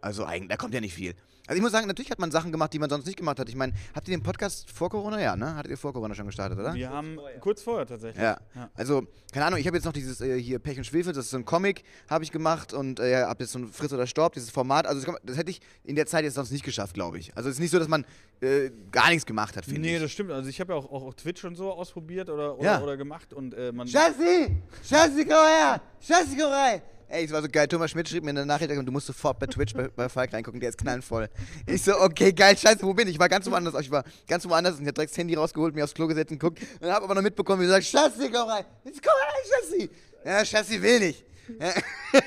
[0.00, 1.14] Also eigentlich, da kommt ja nicht viel.
[1.52, 3.46] Also ich muss sagen, natürlich hat man Sachen gemacht, die man sonst nicht gemacht hat.
[3.46, 5.20] Ich meine, habt ihr den Podcast vor Corona?
[5.20, 5.54] Ja, ne?
[5.54, 6.72] Hattet ihr vor Corona schon gestartet, oder?
[6.72, 8.22] wir haben kurz vorher tatsächlich.
[8.22, 8.38] Ja.
[8.54, 8.70] Ja.
[8.72, 9.02] Also,
[9.34, 11.36] keine Ahnung, ich habe jetzt noch dieses äh, hier Pech und Schwefel, das ist so
[11.36, 14.32] ein Comic, habe ich gemacht und äh, ja, habe jetzt so ein Friss oder Storb,
[14.32, 14.86] dieses Format.
[14.86, 17.36] Also, das, kann das hätte ich in der Zeit jetzt sonst nicht geschafft, glaube ich.
[17.36, 18.06] Also, es ist nicht so, dass man
[18.40, 20.02] äh, gar nichts gemacht hat, finde Nee, ich.
[20.02, 20.30] das stimmt.
[20.30, 22.80] Also ich habe ja auch, auch Twitch und so ausprobiert oder, oder, Ja.
[22.82, 23.86] oder gemacht und äh, man.
[23.86, 24.56] Schatzi!
[24.82, 25.82] Schatzi, komm her!
[26.00, 26.80] Schatzi, komm rein!
[27.12, 27.68] Ey, es war so geil.
[27.68, 30.58] Thomas Schmidt schrieb mir eine Nachricht, du musst sofort bei Twitch bei, bei Falk reingucken,
[30.58, 31.28] der ist knallenvoll.
[31.66, 33.14] Ich so, okay, geil, scheiße, wo bin ich?
[33.14, 33.74] Ich war ganz woanders.
[33.80, 36.32] Ich war ganz woanders und ich hab direkt das Handy rausgeholt, mir aufs Klo gesetzt
[36.32, 36.60] und guckt.
[36.80, 38.64] Und hab aber noch mitbekommen, wie du sagst, Schatzi, komm rein!
[38.84, 39.90] Jetzt komm rein, Schatzi!
[40.24, 41.22] Ja, Schatzi will nicht.
[41.60, 41.74] Ja.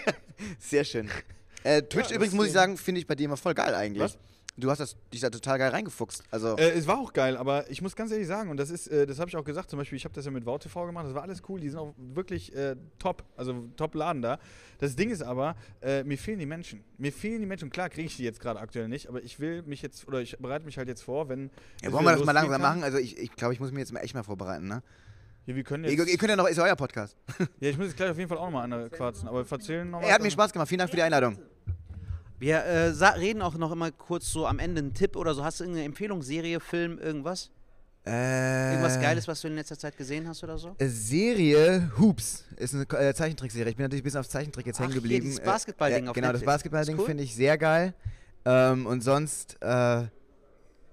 [0.59, 1.09] Sehr schön.
[1.63, 4.03] Äh, Twitch Ja, übrigens, muss ich sagen, finde ich bei dir immer voll geil eigentlich.
[4.03, 4.19] Was?
[4.57, 6.23] Du hast das, dich da total geil reingefuchst.
[6.31, 8.87] Also, Äh, es war auch geil, aber ich muss ganz ehrlich sagen, und das ist,
[8.87, 11.05] äh, das habe ich auch gesagt, zum Beispiel, ich habe das ja mit VTV gemacht,
[11.05, 14.39] das war alles cool, die sind auch wirklich äh, top, also top Laden da.
[14.77, 16.85] Das Ding ist aber, äh, mir fehlen die Menschen.
[16.97, 17.69] Mir fehlen die Menschen.
[17.69, 20.37] Klar kriege ich die jetzt gerade aktuell nicht, aber ich will mich jetzt, oder ich
[20.37, 21.51] bereite mich halt jetzt vor, wenn.
[21.81, 22.61] ja, wollen wir das mal langsam kann.
[22.61, 22.83] machen?
[22.83, 24.83] Also, ich, ich glaube, ich muss mich jetzt mal echt mal vorbereiten, ne?
[25.47, 27.15] Ja, wir können Ihr, jetzt, ihr könnt ja noch, ist ja euer Podcast.
[27.59, 29.89] ja, ich muss jetzt gleich auf jeden Fall auch nochmal eine quatschen, aber wir erzählen
[29.89, 30.07] nochmal.
[30.07, 30.69] Ey, hat mir Spaß gemacht.
[30.69, 31.37] Vielen Dank für die Einladung.
[32.39, 35.43] Wir äh, reden auch noch immer kurz so am Ende einen Tipp oder so.
[35.43, 37.49] Hast du irgendeine Empfehlung, Serie, Film, irgendwas?
[38.07, 40.75] Äh, Irgendwas Geiles, was du in letzter Zeit gesehen hast oder so?
[40.77, 43.69] äh, Serie Hoops ist eine äh, Zeichentrickserie.
[43.71, 45.23] Ich bin natürlich ein bisschen auf Zeichentrick jetzt Ach, hängen hier, geblieben.
[45.25, 46.53] dieses Basketballding äh, auf Genau, das Netflix.
[46.53, 47.05] Basketballding Ist cool.
[47.07, 47.95] finde ich sehr geil.
[48.45, 50.03] Ähm, und sonst äh,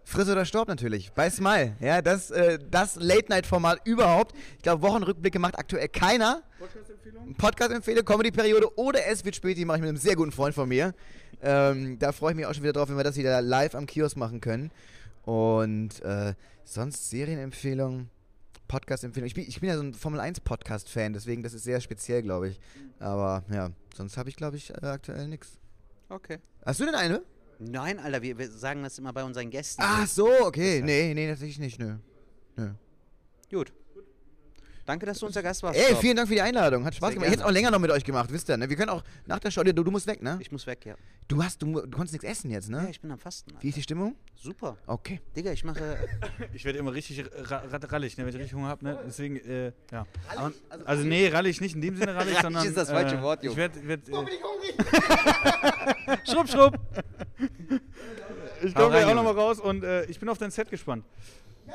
[0.05, 1.13] Friss oder Storb natürlich.
[1.13, 1.77] Bei Smile.
[1.81, 4.35] Ja, das, äh, das Late-Night-Format überhaupt.
[4.57, 6.43] Ich glaube, Wochenrückblicke macht aktuell keiner.
[7.03, 7.35] Podcast-Empfehlung?
[7.35, 10.95] Podcast-Empfehle, Comedy-Periode oder Es wird späti mache ich mit einem sehr guten Freund von mir.
[11.43, 13.87] Ähm, da freue ich mich auch schon wieder drauf, wenn wir das wieder live am
[13.87, 14.71] Kiosk machen können.
[15.25, 16.35] Und äh,
[16.65, 18.09] sonst Serienempfehlung,
[18.69, 19.27] Podcast-Empfehlung.
[19.27, 22.61] Ich bin, ich bin ja so ein Formel-1-Podcast-Fan, deswegen das ist sehr speziell, glaube ich.
[23.01, 25.59] Aber ja, sonst habe ich, glaube ich, äh, aktuell nichts.
[26.09, 26.38] Okay.
[26.65, 27.23] Hast du denn eine?
[27.59, 29.83] Nein, Alter, wir, wir sagen das immer bei unseren Gästen.
[29.85, 30.83] Ach so, okay.
[30.85, 31.97] Nee, nee, natürlich nicht, nö.
[32.57, 32.71] Nö.
[33.51, 33.73] Gut.
[34.85, 35.79] Danke, dass du unser Gast warst.
[35.79, 36.01] Ey, Stopp.
[36.01, 36.85] vielen Dank für die Einladung.
[36.85, 37.27] Hat Spaß Sehr gemacht.
[37.27, 37.51] Ich hätte gerne.
[37.51, 38.68] auch länger noch mit euch gemacht, wisst ihr, ne?
[38.68, 40.38] Wir können auch nach der Show, du, du musst weg, ne?
[40.40, 40.95] Ich muss weg, ja.
[41.29, 42.90] Du hast, du, du konntest nichts essen jetzt, Ja, ne?
[42.90, 43.51] ich bin am Fasten.
[43.53, 43.62] Alter.
[43.62, 44.16] Wie ist die Stimmung?
[44.35, 44.77] Super.
[44.87, 45.21] Okay.
[45.37, 45.97] Digga, ich mache.
[46.55, 48.85] Ich werde immer richtig ra ra rallig, ne, wenn ich richtig Hunger habe.
[48.85, 48.99] Ne?
[49.07, 50.07] Deswegen, äh, ja.
[50.37, 50.53] Aber,
[50.85, 52.66] Also nee, rallig nicht in dem Sinne rallig, Rallig sondern...
[52.66, 53.57] ist das falsche äh, Wort, Ich Junge.
[53.59, 53.87] werde...
[53.88, 54.13] Werd, äh,
[56.31, 56.79] schrupp, schrupp.
[58.63, 61.04] ich komme gleich auch nochmal raus und äh, ich bin auf dein Set gespannt.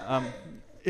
[0.07, 0.25] Ähm,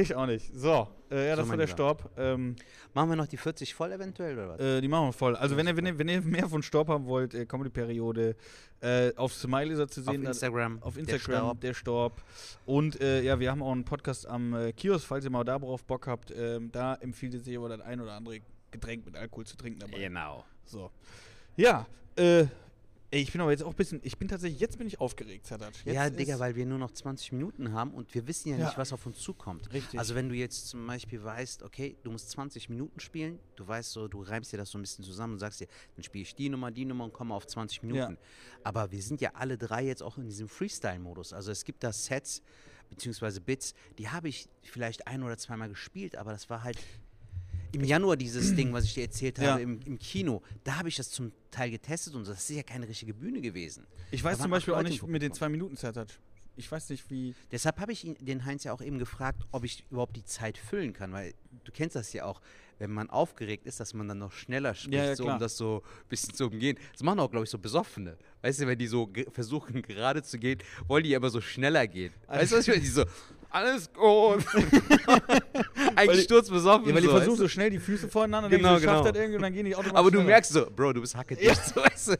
[0.02, 0.54] ich auch nicht.
[0.54, 1.68] So, äh, ja, So, das war der.
[1.68, 2.10] Stopp.
[2.18, 2.56] Ähm,
[2.94, 4.60] Machen wir noch die 40 voll eventuell oder was?
[4.60, 5.36] Äh, die machen wir voll.
[5.36, 8.36] Also wenn ihr, wenn ihr, wenn ihr mehr von Staub haben wollt, äh, Comedy-Periode,
[8.82, 10.24] äh, auf Smiley ist er zu Auf sehen.
[10.24, 10.82] da- Instagram.
[10.82, 12.22] Auf Instagram, der Staub.
[12.66, 15.84] Und äh, ja, wir haben auch einen Podcast am äh, Kiosk, falls ihr mal darauf
[15.84, 16.32] Bock habt.
[16.36, 18.40] Ähm, da empfiehlt es sich aber das ein oder andere
[18.72, 19.98] Getränk mit Alkohol zu trinken dabei.
[20.00, 20.44] Genau.
[20.66, 20.90] So.
[21.56, 21.86] Ja,
[22.16, 22.46] äh,
[23.12, 25.50] ey, ich bin aber jetzt auch ein bisschen, ich bin tatsächlich, jetzt bin ich aufgeregt.
[25.50, 28.66] Jetzt ja, Digga, weil wir nur noch 20 Minuten haben und wir wissen ja, Ja.
[28.66, 29.72] nicht, was auf uns zukommt.
[29.74, 30.00] Richtig.
[30.00, 33.92] Also wenn du jetzt zum Beispiel weißt, okay, du musst 20 Minuten spielen, du weißt
[33.92, 36.36] so, du reimst dir das so ein bisschen zusammen und sagst dir, dann spiele ich
[36.36, 38.18] die Nummer, die Nummer und komme auf 20 Minuten.
[38.64, 41.34] Aber wir sind ja alle drei jetzt auch in diesem Freestyle-Modus.
[41.34, 42.42] Also es gibt da Sets,
[42.90, 46.78] beziehungsweise Bits, die habe ich vielleicht ein oder zweimal gespielt, aber das war halt
[47.72, 49.52] im Januar dieses Ding, was ich dir erzählt Ja.
[49.54, 50.42] habe, im, im Kino.
[50.64, 53.86] Da habe ich das zum Teil getestet und das ist ja keine richtige Bühne gewesen.
[54.12, 56.20] ich weiß zum Beispiel auch nicht mit den zwei Minuten Zadat.
[56.60, 57.36] Ich weiß nicht, wie.
[57.52, 60.58] Deshalb habe ich ihn, den Heinz ja auch eben gefragt, ob ich überhaupt die Zeit
[60.58, 62.42] füllen kann, weil du kennst das ja auch,
[62.80, 65.56] wenn man aufgeregt ist, dass man dann noch schneller spricht, Ja, ja, so, um das
[65.56, 66.76] so ein bisschen zu umgehen.
[66.94, 68.18] Das machen auch, glaube ich, so Besoffene.
[68.42, 70.58] Weißt du, wenn die so versuchen gerade zu gehen,
[70.88, 72.12] wollen die aber so schneller gehen.
[72.26, 72.82] Weißt du, was ich meine?
[72.82, 73.06] Die so,
[73.50, 74.46] alles gut.
[75.96, 76.88] Eigentlich sturzbesoffen.
[76.90, 79.04] Ja, weil die so, versuchen weißt so schnell die Füße voneinander, Genau, schafft genau.
[79.04, 80.28] das irgendwie und dann gehen die automatisch Aber du schneller.
[80.32, 82.16] merkst so, Bro, du bist hackedicht, so, weißt du?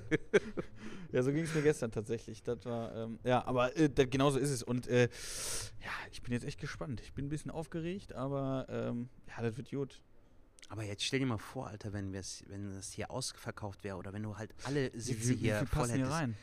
[1.12, 2.44] Ja, so ging es mir gestern tatsächlich.
[2.44, 4.62] Das war, ähm, ja, aber äh, das, genauso ist es.
[4.64, 5.04] Und äh,
[5.84, 7.02] ja, ich bin jetzt echt gespannt.
[7.02, 10.02] Ich bin ein bisschen aufgeregt, aber ähm, ja, das wird gut.
[10.70, 14.24] Aber jetzt stell dir mal vor, Alter, wenn, wenn das hier ausverkauft wäre oder wenn
[14.24, 16.20] du halt alle Wie, Sitze viel- wie hier viel voll passen hier hättest.
[16.22, 16.36] rein?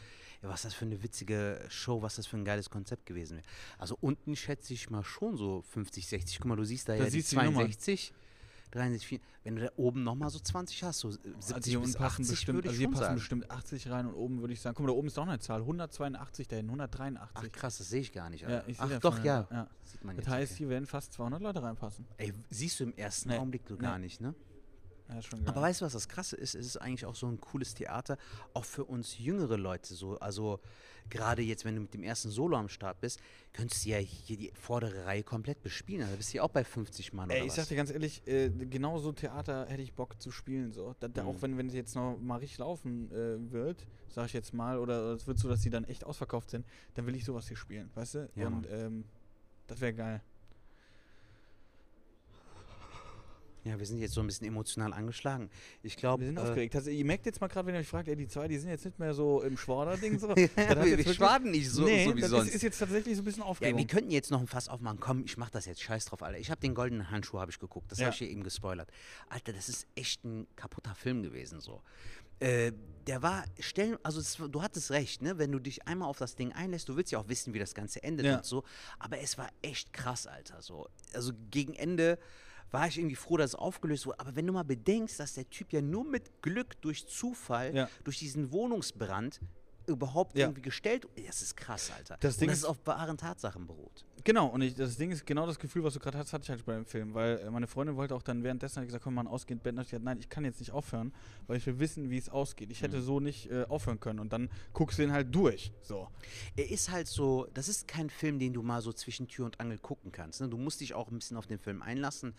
[0.44, 3.46] Ja, was das für eine witzige Show, was das für ein geiles Konzept gewesen wäre.
[3.78, 6.38] Also unten schätze ich mal schon so 50, 60.
[6.38, 7.54] Guck mal, du siehst da, Da ja die siehst die Nummern.
[7.54, 8.12] 62,
[8.72, 9.20] 63, 4.
[9.44, 12.22] Wenn du da oben nochmal so 20 hast, so 70 Also hier bis unten passen
[12.22, 13.14] 80 bestimmt, würde ich also hier passen sagen.
[13.14, 15.38] bestimmt 80 rein und oben würde ich sagen, guck mal, da oben ist doch eine
[15.38, 17.36] Zahl, 182 dahin, 183.
[17.36, 18.42] Ach krass, das sehe ich gar nicht.
[18.42, 18.66] Ja, Alter.
[18.66, 19.46] sehe Ach doch, von ja.
[19.50, 19.68] ja.
[19.84, 20.58] Sieht man Das jetzt, heißt, okay.
[20.58, 22.04] hier werden fast 200 Leute reinpassen.
[22.18, 23.38] Ey, siehst du im ersten Nee.
[23.38, 23.80] Augenblick so Nee.
[23.80, 24.34] gar nicht, ne?
[25.08, 25.20] Ja.
[25.46, 26.54] Aber weißt du, was das Krasse ist?
[26.54, 28.16] Es ist eigentlich auch so ein cooles Theater,
[28.54, 30.18] auch für uns jüngere Leute so.
[30.18, 30.60] Also
[31.10, 33.20] gerade jetzt, wenn du mit dem ersten Solo am Start bist,
[33.52, 36.02] könntest du ja hier die vordere Reihe komplett bespielen.
[36.04, 37.56] Also bist du ja auch bei 50 Mann Ey, oder ich was.
[37.56, 40.72] sag dir ganz ehrlich, äh, genau so Theater hätte ich Bock zu spielen.
[40.72, 40.94] So.
[41.00, 41.28] Da, da Mhm.
[41.28, 44.78] Auch wenn, wenn es jetzt noch mal richtig laufen äh, wird, sag ich jetzt mal,
[44.78, 47.56] oder es wird so, dass die dann echt ausverkauft sind, dann will ich sowas hier
[47.56, 48.30] spielen, weißt du?
[48.36, 49.04] Ja, Und ähm,
[49.66, 50.22] das wäre geil.
[53.64, 55.48] Ja, wir sind jetzt so ein bisschen emotional angeschlagen.
[55.82, 56.76] Ich glaube, Wir sind äh, aufgeregt.
[56.76, 58.68] Also, ihr merkt jetzt mal gerade, wenn ihr euch fragt, ey, die zwei, die sind
[58.68, 60.18] jetzt nicht mehr so im Schwader-Ding.
[60.18, 60.28] So.
[60.34, 62.48] Das wir, wirklich- schwaden nicht so, nee, so wie das sonst.
[62.48, 63.78] Ist, ist jetzt tatsächlich so ein bisschen ja, Aufregung.
[63.78, 65.00] wir könnten jetzt noch ein Fass aufmachen.
[65.00, 65.80] Komm, ich mach das jetzt.
[65.82, 66.38] Scheiß drauf, Alter.
[66.38, 67.90] Ich habe den goldenen Handschuh habe ich geguckt.
[67.90, 68.06] Das Ja.
[68.06, 68.90] habe ich hier eben gespoilert.
[69.30, 71.80] Alter, das ist echt ein kaputter Film gewesen so.
[72.40, 72.72] Äh,
[73.06, 75.38] der war stellen, also es, du hattest recht, ne?
[75.38, 77.74] Wenn du dich einmal auf das Ding einlässt, du willst ja auch wissen, wie das
[77.74, 78.36] Ganze endet Ja.
[78.38, 78.64] und so.
[78.98, 80.60] Aber es war echt krass, Alter.
[80.60, 82.18] So, also gegen Ende
[82.74, 84.20] war ich irgendwie froh, dass es aufgelöst wurde.
[84.20, 87.88] Aber wenn du mal bedenkst, dass der Typ ja nur mit Glück durch Zufall, Ja.
[88.02, 89.40] durch diesen Wohnungsbrand
[89.86, 90.46] überhaupt Ja.
[90.46, 92.16] irgendwie gestellt, das ist krass, Alter.
[92.20, 94.04] Das und Ding dass ist- es auf wahren Tatsachen beruht.
[94.26, 96.48] Genau, und ich, das Ding ist genau das Gefühl, was du gerade hast, hatte ich
[96.48, 99.12] halt bei dem Film, weil äh, meine Freundin wollte auch dann währenddessen hat gesagt, komm
[99.14, 101.12] mal ein ausgehend Bett, und ich gesagt, nein, ich kann jetzt nicht aufhören,
[101.46, 102.70] weil ich will wissen, wie es ausgeht.
[102.70, 102.86] Ich Mhm.
[102.86, 105.72] hätte so nicht äh, aufhören können und dann guckst du den halt durch.
[105.82, 106.08] So.
[106.56, 109.60] Er ist halt so, das ist kein Film, den du mal so zwischen Tür und
[109.60, 110.40] Angel gucken kannst.
[110.40, 110.48] Ne?
[110.48, 112.32] Du musst dich auch ein bisschen auf den Film einlassen.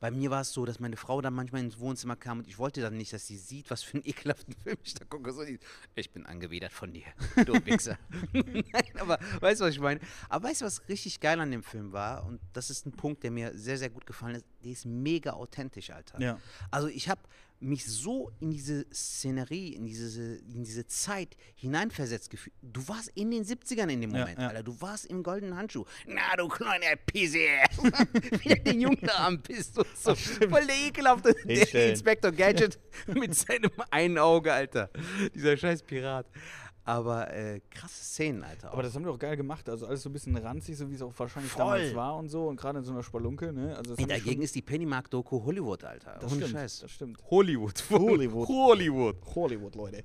[0.00, 2.56] Bei mir war es so, dass meine Frau dann manchmal ins Wohnzimmer kam und ich
[2.56, 5.30] wollte dann nicht, dass sie sieht, was für einen ekelhaften Film ich da gucke.
[5.34, 5.42] So,
[5.96, 7.04] ich bin angewidert von dir,
[7.44, 7.98] du Wichser.
[8.32, 8.64] Nein,
[8.98, 10.00] aber weißt du, was ich meine?
[10.30, 12.24] Aber weißt du, was richtig geil an dem Film war?
[12.26, 14.46] Und das ist ein Punkt, der mir sehr, sehr gut gefallen ist.
[14.64, 16.20] Der ist mega authentisch, Alter.
[16.20, 16.38] Ja.
[16.70, 17.20] Also ich habe
[17.60, 22.54] mich so in diese Szenerie, in diese, in diese Zeit hineinversetzt gefühlt.
[22.60, 24.48] Du warst in den 70ern in dem Ja, Moment, ja.
[24.48, 24.62] Alter.
[24.62, 25.84] Du warst im goldenen Handschuh.
[26.06, 27.38] Na, du kleiner Pisse.
[28.42, 30.14] Wie der den Jungen da am pisst und so.
[30.14, 31.90] Voll der ekelhafte der.
[31.90, 34.90] Inspector Gadget mit seinem einen Auge, Alter.
[35.34, 36.26] Dieser scheiß Pirat.
[36.86, 38.72] Aber äh, krasse Szenen, Alter.
[38.72, 40.94] Aber das haben die auch geil gemacht, also alles so ein bisschen ranzig, so wie
[40.94, 41.64] es auch wahrscheinlich Voll.
[41.64, 43.76] damals war und so und gerade in so einer Spelunke, ne?
[43.76, 46.16] Also das Ey, haben die dagegen ist die Pennymark-Doku Hollywood, Alter.
[46.20, 46.80] das Ohne stimmt, Scheiß.
[46.80, 47.20] das stimmt.
[47.28, 47.84] Hollywood.
[47.90, 48.48] Hollywood.
[48.48, 49.16] Hollywood.
[49.34, 50.04] Hollywood, Leute.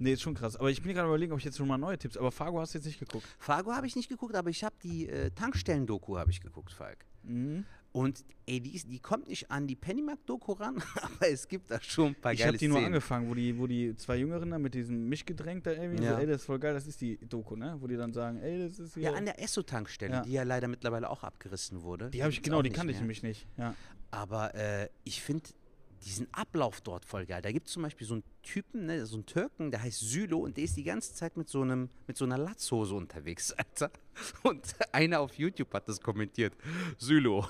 [0.00, 0.56] Nee, ist schon krass.
[0.56, 2.16] Aber ich bin gerade überlegen, ob ich jetzt schon mal neue Tipps.
[2.16, 3.24] Aber Fargo hast du jetzt nicht geguckt.
[3.38, 7.04] Fargo habe ich nicht geguckt, aber ich habe die äh, Tankstellen-Doku habe ich geguckt, Falk.
[7.22, 7.64] Mhm.
[7.90, 12.08] Und ey, die, die kommt nicht an die Pennymark-Doku ran, aber es gibt da schon
[12.08, 12.86] ein paar Ich geile habe die nur Szenen.
[12.86, 16.14] angefangen, wo die, wo die zwei Jüngeren da mit diesem Mischgetränk da irgendwie Ja.
[16.14, 17.76] so, ey, das ist voll geil, das ist die Doku, ne?
[17.80, 19.04] Wo die dann sagen, ey, das ist hier.
[19.04, 20.22] Ja, an der Esso-Tankstelle, Ja.
[20.22, 22.10] die ja leider mittlerweile auch abgerissen wurde.
[22.10, 23.46] die habe ich, genau, die kannte ich nämlich nicht.
[23.56, 23.74] Ja.
[24.10, 25.44] Aber äh, ich finde
[26.04, 27.42] diesen Ablauf dort voll geil.
[27.42, 30.38] Da gibt es zum Beispiel so einen Typen, ne, so einen Türken, der heißt Sylo
[30.38, 33.90] und der ist die ganze Zeit mit so, einem, mit so einer Latzhose unterwegs, Alter.
[34.44, 34.62] Und
[34.92, 36.52] einer auf YouTube hat das kommentiert.
[36.98, 37.48] Sylo.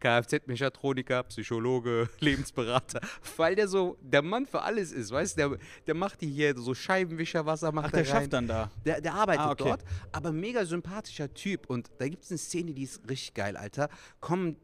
[0.00, 3.00] Kfz-Mechatroniker, Psychologe, Lebensberater,
[3.36, 6.56] weil der so der Mann für alles ist, weißt du, der, der macht die hier
[6.56, 8.20] so Scheibenwischerwasser, macht Ach, er der rein.
[8.20, 8.70] schafft dann da.
[8.84, 9.64] Der, der arbeitet Ah, okay.
[9.64, 11.68] dort, aber mega sympathischer Typ.
[11.68, 13.88] Und da gibt es eine Szene, die ist richtig geil, Alter.
[14.20, 14.56] Kommen,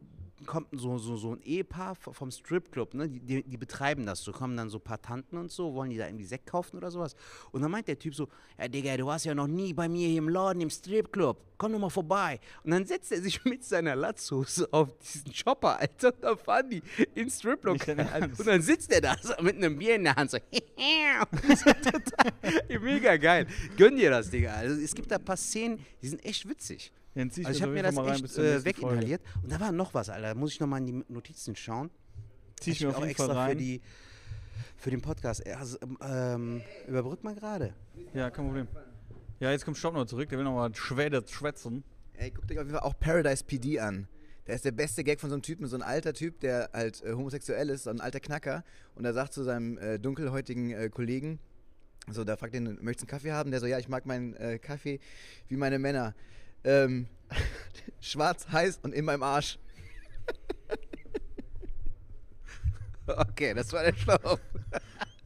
[0.45, 3.07] kommt so, so, so ein Ehepaar vom Stripclub, ne?
[3.07, 4.21] Die, die, die betreiben das.
[4.21, 6.77] So kommen dann so ein paar Tanten und so, wollen die da irgendwie Sekt kaufen
[6.77, 7.15] oder sowas.
[7.51, 8.27] Und dann meint der Typ so:
[8.59, 11.41] Ja, Digga, du warst ja noch nie bei mir hier im Laden im Stripclub.
[11.57, 12.39] Komm doch mal vorbei.
[12.63, 16.13] Und dann setzt er sich mit seiner Latzhose auf diesen Chopper, Alter.
[16.13, 16.83] Und dann fahren die
[17.15, 17.77] ins Stripclub.
[17.87, 20.37] Und dann sitzt er da so mit einem Bier in der Hand, so
[21.63, 23.47] total, mega geil.
[23.77, 24.53] Gönn dir das, Digga.
[24.53, 26.91] Also, es gibt da ein paar Szenen, die sind echt witzig.
[27.15, 29.21] Dann zieh ich Also ich habe mir das echt äh, weginhaliert.
[29.41, 30.29] Und da war noch was, Alter.
[30.29, 31.89] Da muss ich nochmal in die Notizen schauen.
[32.59, 33.57] Zieh ich mir auf auch extra für, rein.
[33.57, 33.81] die,
[34.77, 35.45] für den Podcast.
[35.47, 37.73] Also, ähm, überbrück mal gerade.
[38.13, 38.67] Ja, kein Problem.
[39.39, 41.83] Ja, jetzt kommt Stopp noch zurück, der will noch mal Schwede schwätzen.
[42.13, 44.07] Ey, guckt euch auf jeden Fall auch Paradise PD an.
[44.47, 47.01] Der ist der beste Gag von so einem Typen, so ein alter Typ, der halt
[47.03, 48.63] äh, homosexuell ist, so ein alter Knacker.
[48.93, 51.39] Und er sagt zu seinem äh, dunkelhäutigen äh, Kollegen,
[52.07, 53.51] so, da fragt ihn, möchtest du einen Kaffee haben?
[53.51, 54.99] Der so, ja, ich mag meinen äh, Kaffee
[55.47, 56.13] wie meine Männer.
[56.65, 57.07] Ähm,
[58.01, 59.57] schwarz, heiß und in meinem Arsch.
[63.07, 64.39] Okay, das war der Schlauch.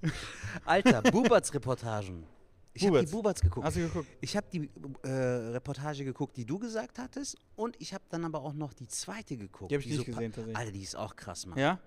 [0.65, 2.25] Alter, Buberts-Reportagen.
[2.73, 3.11] Ich habe die Buberts.
[3.11, 3.65] Buberts geguckt.
[3.65, 4.07] Hast du geguckt?
[4.21, 4.69] Ich habe die
[5.03, 7.37] äh, Reportage geguckt, die du gesagt hattest.
[7.55, 9.71] Und ich habe dann aber auch noch die zweite geguckt.
[9.71, 10.57] Die hab ich nicht pa- gesehen, tatsächlich.
[10.57, 11.57] Alter, die ist auch krass, Mann.
[11.57, 11.79] Ja?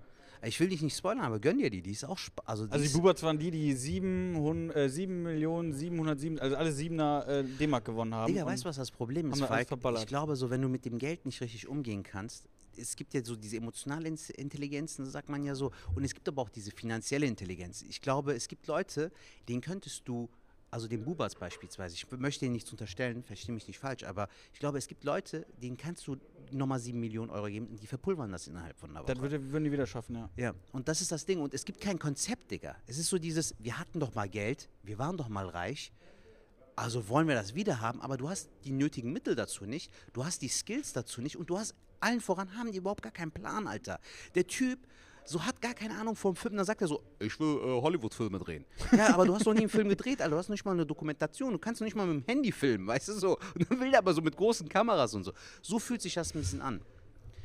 [0.44, 1.82] Ich will dich nicht spoilern, aber gönn dir die.
[1.82, 5.22] Die ist auch also, die Also die ist, Buberts waren die, die 7, äh, 7
[5.22, 8.32] Millionen 707, also alle 7er äh, D-Mark gewonnen haben.
[8.32, 9.68] Digga, weißt du, was das Problem ist, Falk?
[10.00, 13.22] Ich glaube, so, wenn du mit dem Geld nicht richtig umgehen kannst, es gibt ja
[13.22, 16.48] so diese emotionale Ins- Intelligenz, das sagt man ja so, und es gibt aber auch
[16.48, 17.82] diese finanzielle Intelligenz.
[17.82, 19.12] Ich glaube, es gibt Leute,
[19.48, 20.28] denen könntest du,
[20.70, 24.58] also den Bubats beispielsweise, ich möchte ihnen nichts unterstellen, verstehe mich nicht falsch, aber ich
[24.58, 26.16] glaube, es gibt Leute, denen kannst du
[26.58, 29.14] nochmal 7 Millionen Euro geben und die verpulvern das innerhalb von einer Woche.
[29.14, 30.30] Das würde, würden die wieder schaffen, ja.
[30.36, 31.40] Ja, und das ist das Ding.
[31.40, 32.76] Und es gibt kein Konzept, Digga.
[32.86, 35.92] Es ist so dieses, wir hatten doch mal Geld, wir waren doch mal reich,
[36.76, 40.24] also wollen wir das wieder haben, aber du hast die nötigen Mittel dazu nicht, du
[40.24, 43.30] hast die Skills dazu nicht und du hast, allen voran haben die überhaupt gar keinen
[43.30, 44.00] Plan, Alter.
[44.34, 44.78] Der Typ,
[45.24, 48.38] so hat gar keine Ahnung vom Film, dann sagt er so, ich will äh, Hollywood-Filme
[48.38, 48.64] drehen.
[48.96, 50.84] ja, aber du hast doch nie einen Film gedreht, Alter, du hast nicht mal eine
[50.86, 53.38] Dokumentation, du kannst doch nicht mal mit dem Handy filmen, weißt du so.
[53.54, 55.32] Und dann will der aber so mit großen Kameras und so.
[55.62, 56.80] So fühlt sich das ein bisschen an.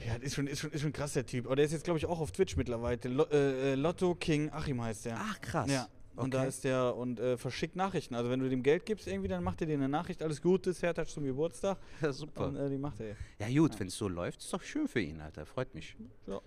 [0.05, 1.45] Ja, das ist schon, ist schon, ist schon krass, der Typ.
[1.47, 2.99] Aber der ist jetzt, glaube ich, auch auf Twitch mittlerweile.
[3.09, 5.17] Lo, äh, äh, Lotto King Achim heißt der.
[5.19, 5.71] Ach, krass.
[5.71, 5.87] Ja.
[6.15, 6.47] Und da Okay.
[6.49, 8.15] ist der und äh, verschickt Nachrichten.
[8.15, 10.73] Also wenn du dem Geld gibst irgendwie, dann macht er dir eine Nachricht, alles Gute,
[10.73, 11.77] Sertac zum Geburtstag.
[12.01, 12.47] Ja, super.
[12.47, 13.15] Und äh, die macht er.
[13.39, 15.45] Ja gut, wenn es so läuft, ist doch schön für ihn, Alter.
[15.45, 15.95] Freut mich.
[16.27, 16.41] Ja,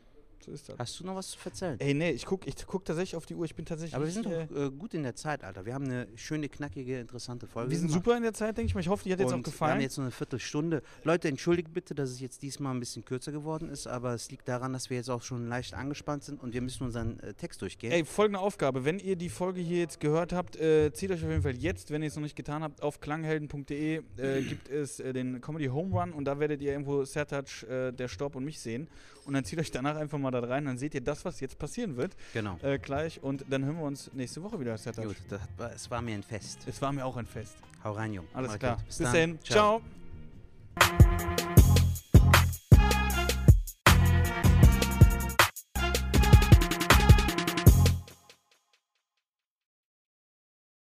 [0.45, 0.79] so ist das.
[0.79, 1.79] Hast du noch was zu erzählen?
[1.81, 3.45] Ey, nee, ich guck, ich guck tatsächlich auf die Uhr.
[3.45, 3.95] Ich bin tatsächlich.
[3.95, 5.67] Aber wir sind äh, doch äh, gut in der Zeit, Alter.
[5.67, 7.71] Wir haben eine schöne, knackige, interessante Folge.
[7.71, 8.05] wir sind gemacht.
[8.05, 8.81] super in der Zeit, denke ich mal.
[8.81, 9.81] Ich hoffe, die hat jetzt auch Und Wir haben gefallen.
[9.81, 10.83] jetzt noch eine Viertelstunde.
[11.05, 14.49] Leute, entschuldigt bitte, dass es jetzt diesmal ein bisschen kürzer geworden ist, aber es liegt
[14.49, 17.63] daran, dass wir jetzt auch schon leicht angespannt sind und wir müssen unseren äh, Text
[17.63, 17.93] durchgehen.
[17.93, 18.85] Ey, folgende Aufgabe.
[18.85, 21.91] Wenn ihr die Folge hier jetzt gehört habt, äh, zieht euch auf jeden Fall jetzt,
[21.91, 25.67] wenn ihr es noch nicht getan habt, auf klanghelden.de äh, gibt es äh, den Comedy
[25.67, 28.89] Home Run und da werdet ihr irgendwo Sertac, der Storb und mich sehen.
[29.25, 31.59] Und dann zieht euch danach einfach mal da rein, dann seht ihr das, was jetzt
[31.59, 32.59] passieren wird, genau.
[32.63, 33.23] äh, gleich.
[33.23, 34.77] Und dann hören wir uns nächste Woche wieder.
[34.77, 35.41] Gut, das
[35.75, 36.61] es war mir ein Fest.
[36.67, 37.57] Es war mir auch ein Fest.
[37.85, 38.27] Hau rein, Jung.
[38.35, 38.77] Alles Mach klar.
[38.77, 38.87] gut.
[38.87, 39.13] Bis, dann.
[39.13, 39.39] dahin.
[39.43, 39.83] Ciao.
[40.79, 41.50] Ciao.